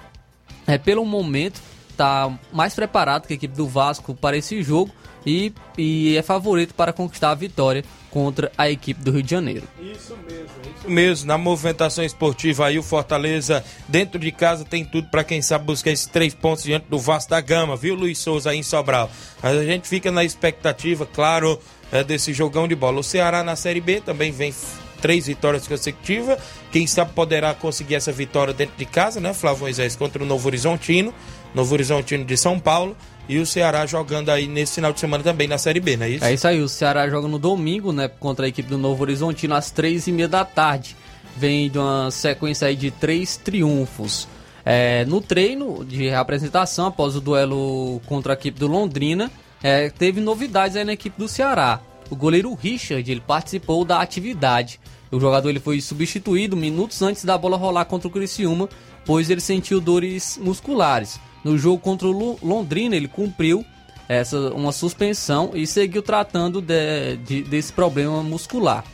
[0.66, 1.60] é, pelo momento,
[1.90, 4.92] está mais preparado que a equipe do Vasco para esse jogo
[5.26, 9.66] e, e é favorito para conquistar a vitória contra a equipe do Rio de Janeiro.
[9.80, 10.46] Isso mesmo,
[10.76, 11.26] isso mesmo.
[11.26, 15.90] Na movimentação esportiva aí, o Fortaleza dentro de casa tem tudo para quem sabe buscar
[15.90, 19.10] esses três pontos diante do Vasco da Gama, viu, Luiz Souza aí em Sobral.
[19.42, 21.58] Mas a gente fica na expectativa, claro,
[21.90, 23.00] é, desse jogão de bola.
[23.00, 24.54] O Ceará na Série B também vem
[25.00, 26.38] três vitórias consecutivas.
[26.70, 30.46] Quem sabe poderá conseguir essa vitória dentro de casa, né, Flávio Moisés, contra o Novo
[30.48, 31.12] Horizontino,
[31.52, 32.96] Novo Horizontino de São Paulo.
[33.28, 36.10] E o Ceará jogando aí nesse final de semana também na Série B, não é
[36.10, 36.24] isso?
[36.24, 39.54] É isso aí, o Ceará joga no domingo, né, contra a equipe do Novo Horizontino
[39.54, 40.94] às três e meia da tarde.
[41.36, 44.28] Vem de uma sequência aí de três triunfos.
[44.64, 49.30] É, no treino de reapresentação, após o duelo contra a equipe do Londrina,
[49.62, 51.80] é, teve novidades aí na equipe do Ceará.
[52.10, 54.78] O goleiro Richard, ele participou da atividade.
[55.10, 58.68] O jogador ele foi substituído minutos antes da bola rolar contra o Criciúma,
[59.04, 61.18] pois ele sentiu dores musculares.
[61.44, 63.64] No jogo contra o Londrina, ele cumpriu
[64.08, 68.84] essa, uma suspensão e seguiu tratando de, de, desse problema muscular.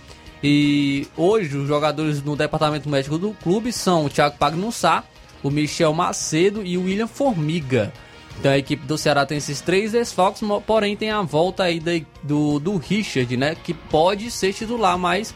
[0.43, 5.05] E hoje os jogadores no departamento médico do clube são o Thiago Pagnussá,
[5.43, 7.93] o Michel Macedo e o William Formiga.
[8.39, 11.79] Então a equipe do Ceará tem esses três desfalques, porém tem a volta aí
[12.23, 13.55] do, do Richard, né?
[13.55, 15.35] Que pode ser titular, mas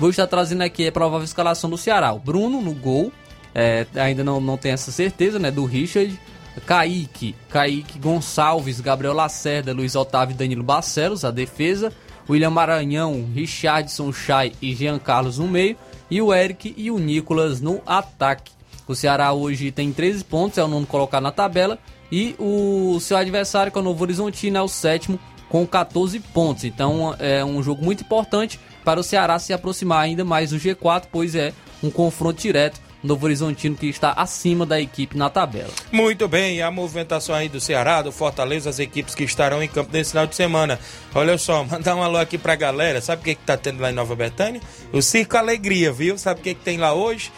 [0.00, 2.14] vou estar trazendo aqui a provável escalação do Ceará.
[2.14, 3.12] O Bruno no gol,
[3.54, 5.50] é, ainda não, não tem essa certeza, né?
[5.50, 6.18] Do Richard.
[6.64, 11.92] Kaique, Kaique Gonçalves, Gabriel Lacerda, Luiz Otávio e Danilo Barcelos, a defesa.
[12.28, 15.76] William Maranhão, Richardson Chay e Jean Carlos no meio.
[16.10, 18.52] E o Eric e o Nicolas no ataque.
[18.86, 21.78] O Ceará hoje tem 13 pontos, é o nono colocado na tabela.
[22.10, 26.64] E o seu adversário, que é o Novo Horizontino, é o sétimo com 14 pontos.
[26.64, 31.04] Então é um jogo muito importante para o Ceará se aproximar ainda mais do G4,
[31.10, 31.52] pois é
[31.82, 35.70] um confronto direto Novo Horizontino que está acima da equipe na tabela.
[35.90, 39.90] Muito bem, a movimentação aí do Ceará, do Fortaleza, as equipes que estarão em campo
[39.92, 40.78] nesse final de semana.
[41.14, 43.00] Olha só, mandar um alô aqui pra galera.
[43.00, 44.60] Sabe o que, que tá tendo lá em Nova Betânia?
[44.92, 46.18] O Circo Alegria, viu?
[46.18, 47.32] Sabe o que, que tem lá hoje?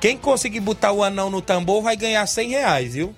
[0.00, 3.14] Quem conseguir botar o anão no tambor vai ganhar 100 reais, viu?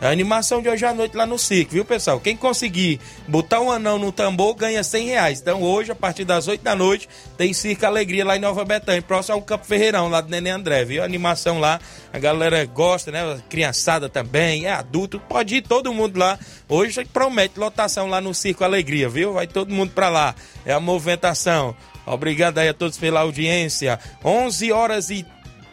[0.00, 2.18] A animação de hoje à noite lá no circo, viu, pessoal?
[2.18, 2.98] Quem conseguir
[3.28, 5.40] botar um anão no tambor ganha 100 reais.
[5.40, 9.02] Então, hoje, a partir das 8 da noite, tem Circo Alegria lá em Nova Betânia,
[9.02, 11.02] próximo ao Campo Ferreirão, lá do Nenê André, viu?
[11.02, 11.78] A animação lá,
[12.10, 13.20] a galera gosta, né?
[13.20, 16.38] A criançada também, é adulto, pode ir todo mundo lá.
[16.66, 19.34] Hoje promete lotação lá no Circo Alegria, viu?
[19.34, 20.34] Vai todo mundo pra lá.
[20.64, 21.76] É a movimentação.
[22.06, 24.00] Obrigado aí a todos pela audiência.
[24.24, 25.26] 11 horas e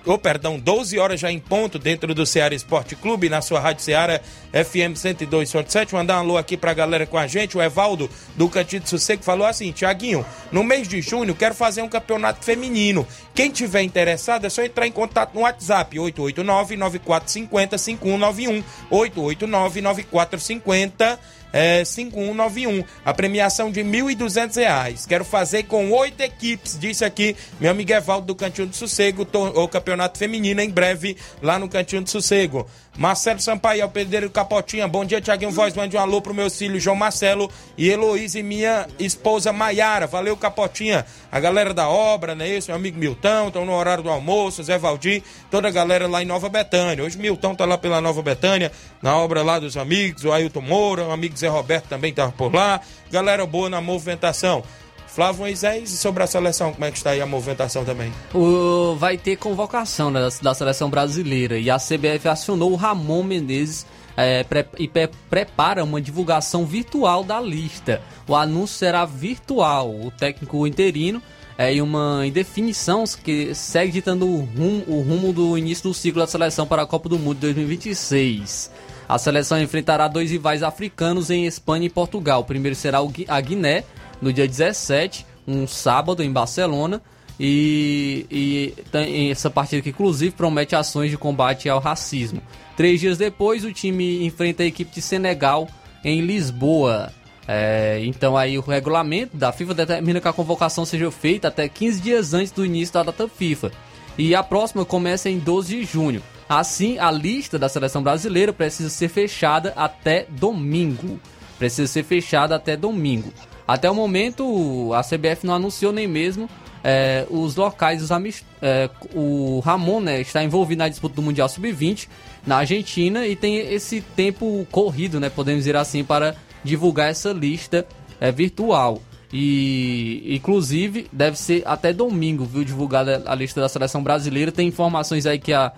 [0.07, 3.83] oh, perdão, 12 horas já em ponto dentro do Ceará Esporte Clube, na sua Rádio
[3.83, 4.19] Ceará
[4.51, 5.93] FM 102.7.
[5.93, 7.57] Mandar um alô aqui pra galera com a gente.
[7.57, 11.81] O Evaldo do Cantinho de Sossego falou assim: Tiaguinho, no mês de junho quero fazer
[11.81, 13.07] um campeonato feminino.
[13.35, 18.63] Quem tiver interessado é só entrar em contato no WhatsApp 889-9450-5191.
[18.91, 21.19] 889-9450
[21.51, 22.83] é, 5191.
[23.05, 25.07] A premiação de R$ 1.200.
[25.07, 29.67] Quero fazer com oito equipes, disse aqui meu amigo Evaldo do Cantinho do Sossego, o
[29.67, 32.67] campeonato feminino em breve lá no Cantinho do Sossego.
[32.97, 34.87] Marcelo Sampaio, o Pedreiro Capotinha.
[34.87, 35.75] Bom dia, Tiaguinho Voz.
[35.75, 40.07] Mande um alô pro meu filho João Marcelo e Heloísa e minha esposa Maiara.
[40.07, 41.05] Valeu, Capotinha.
[41.31, 42.49] A galera da obra, né?
[42.49, 45.21] Esse, meu amigo Milton, estão no horário do almoço, Zé Valdir,
[45.51, 47.03] toda a galera lá em Nova Betânia.
[47.03, 51.03] Hoje Milton tá lá pela Nova Betânia, na obra lá dos amigos, o Ailton Moura,
[51.03, 52.81] o amigo Zé Roberto também tava por lá.
[53.11, 54.63] Galera boa na movimentação.
[55.07, 58.13] Flávio Moisés, e sobre a seleção, como é que está aí a movimentação também?
[58.33, 63.85] O, vai ter convocação né, da, seleção brasileira e a CBF acionou o Ramon Menezes
[64.15, 68.01] é, pre, e pre, prepara uma divulgação virtual da lista.
[68.27, 69.89] O anúncio será virtual.
[69.89, 71.21] O técnico interino
[71.57, 76.21] é, e uma indefinição que segue ditando o rumo, o rumo do início do ciclo
[76.21, 78.71] da seleção para a Copa do Mundo 2026.
[79.09, 82.41] A seleção enfrentará dois rivais africanos em Espanha e Portugal.
[82.41, 83.85] O primeiro será a Guiné
[84.21, 87.01] no dia 17, um sábado em Barcelona.
[87.39, 92.41] E, e tem essa partida que inclusive promete ações de combate ao racismo.
[92.75, 95.67] Três dias depois, o time enfrenta a equipe de Senegal
[96.03, 97.11] em Lisboa.
[97.47, 102.01] É, então aí o regulamento da FIFA determina que a convocação seja feita até 15
[102.01, 103.71] dias antes do início da data FIFA.
[104.17, 106.23] E a próxima começa em 12 de junho.
[106.49, 111.19] Assim, a lista da seleção brasileira precisa ser fechada até domingo.
[111.59, 113.31] Precisa ser fechada até domingo.
[113.67, 116.49] Até o momento, a CBF não anunciou nem mesmo
[116.83, 118.45] é, os locais dos amist...
[118.61, 122.07] É, o Ramon né, está envolvido na disputa do Mundial Sub-20
[122.45, 127.85] na Argentina e tem esse tempo corrido, né, podemos dizer assim, para divulgar essa lista
[128.19, 129.01] é, virtual.
[129.31, 134.53] E inclusive deve ser até domingo, viu, divulgada a lista da seleção brasileira.
[134.53, 135.73] Tem informações aí que a,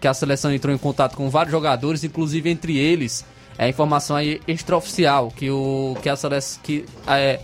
[0.00, 3.24] que a seleção entrou em contato com vários jogadores, inclusive entre eles
[3.58, 6.16] é informação aí extraoficial que o que a
[6.62, 7.40] que é,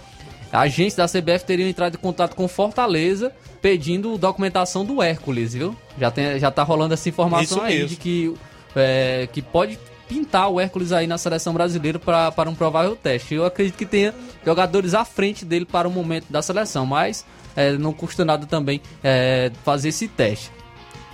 [0.52, 5.76] a agência da CBF teria entrado em contato com Fortaleza pedindo documentação do Hércules, viu?
[5.98, 7.88] Já tem já tá rolando essa informação Isso aí mesmo.
[7.88, 8.34] de que
[8.74, 9.78] é, que pode
[10.09, 13.34] pintar o Hércules aí na seleção brasileira para um provável teste.
[13.34, 17.72] Eu acredito que tenha jogadores à frente dele para o momento da seleção, mas é,
[17.72, 20.50] não custa nada também é, fazer esse teste.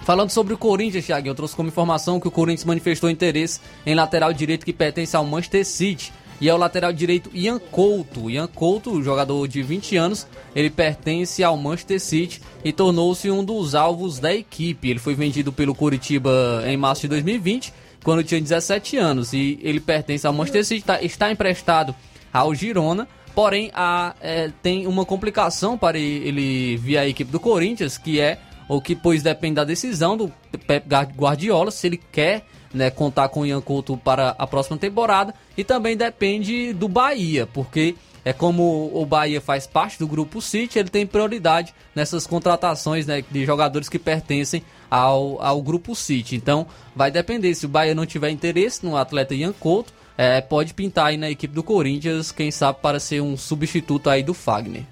[0.04, 3.94] Falando sobre o Corinthians, Thiago, eu trouxe como informação que o Corinthians manifestou interesse em
[3.94, 6.12] lateral direito que pertence ao Manchester City.
[6.38, 8.28] E é o lateral direito Ian Couto.
[8.28, 13.74] Ian Couto, jogador de 20 anos, ele pertence ao Manchester City e tornou-se um dos
[13.74, 14.90] alvos da equipe.
[14.90, 19.32] Ele foi vendido pelo Curitiba em março de 2020, quando tinha 17 anos.
[19.32, 21.94] E ele pertence ao Manchester City, tá, está emprestado
[22.30, 23.08] ao Girona.
[23.34, 28.38] Porém, a, é, tem uma complicação para ele vir à equipe do Corinthians, que é
[28.68, 30.32] o que pois depende da decisão do
[30.66, 30.86] Pep
[31.16, 35.62] Guardiola se ele quer né, contar com o Ian Couto para a próxima temporada e
[35.62, 37.94] também depende do Bahia, porque
[38.24, 43.22] é como o Bahia faz parte do grupo City, ele tem prioridade nessas contratações né,
[43.30, 46.34] de jogadores que pertencem ao, ao grupo City.
[46.34, 50.72] Então vai depender, se o Bahia não tiver interesse no atleta Ian Couto, é, pode
[50.72, 54.84] pintar aí na equipe do Corinthians, quem sabe para ser um substituto aí do Fagner.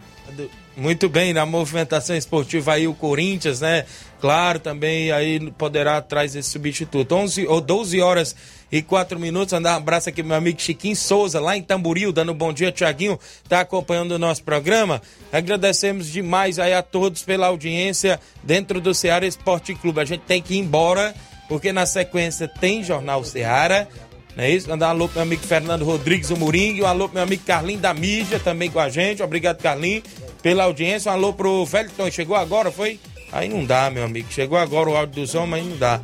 [0.77, 3.85] Muito bem, na movimentação esportiva aí o Corinthians, né?
[4.21, 7.15] Claro, também aí poderá atrás esse substituto.
[7.15, 8.35] 11 ou 12 horas
[8.71, 9.53] e 4 minutos.
[9.53, 12.73] Andar um abraço aqui meu amigo Chiquinho Souza, lá em Tamboril, dando um bom dia,
[12.73, 15.03] Tiaguinho, tá acompanhando o nosso programa.
[15.31, 20.01] Agradecemos demais aí a todos pela audiência dentro do Ceará Esporte Clube.
[20.01, 21.15] A gente tem que ir embora,
[21.49, 23.87] porque na sequência tem Jornal Ceará.
[24.35, 24.71] Não é isso?
[24.71, 26.81] Mandar um alô pro meu amigo Fernando Rodrigues, o Moringue.
[26.81, 29.23] Um alô pro meu amigo Carlinho da Mídia, também com a gente.
[29.23, 30.03] Obrigado, Carlinho,
[30.43, 31.11] pela audiência.
[31.11, 32.99] Um alô pro Velton, chegou agora, foi?
[33.31, 34.31] Aí não dá, meu amigo.
[34.31, 36.01] Chegou agora o áudio dos homens, aí não dá.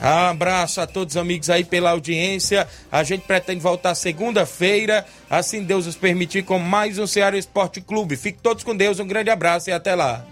[0.00, 2.68] Abraço a todos os amigos aí pela audiência.
[2.90, 8.16] A gente pretende voltar segunda-feira, assim Deus nos permitir, com mais um Ceará Esporte Clube.
[8.16, 10.24] Fiquem todos com Deus, um grande abraço e até lá.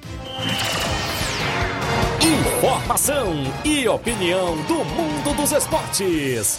[2.20, 6.59] Informação e opinião do mundo dos esportes.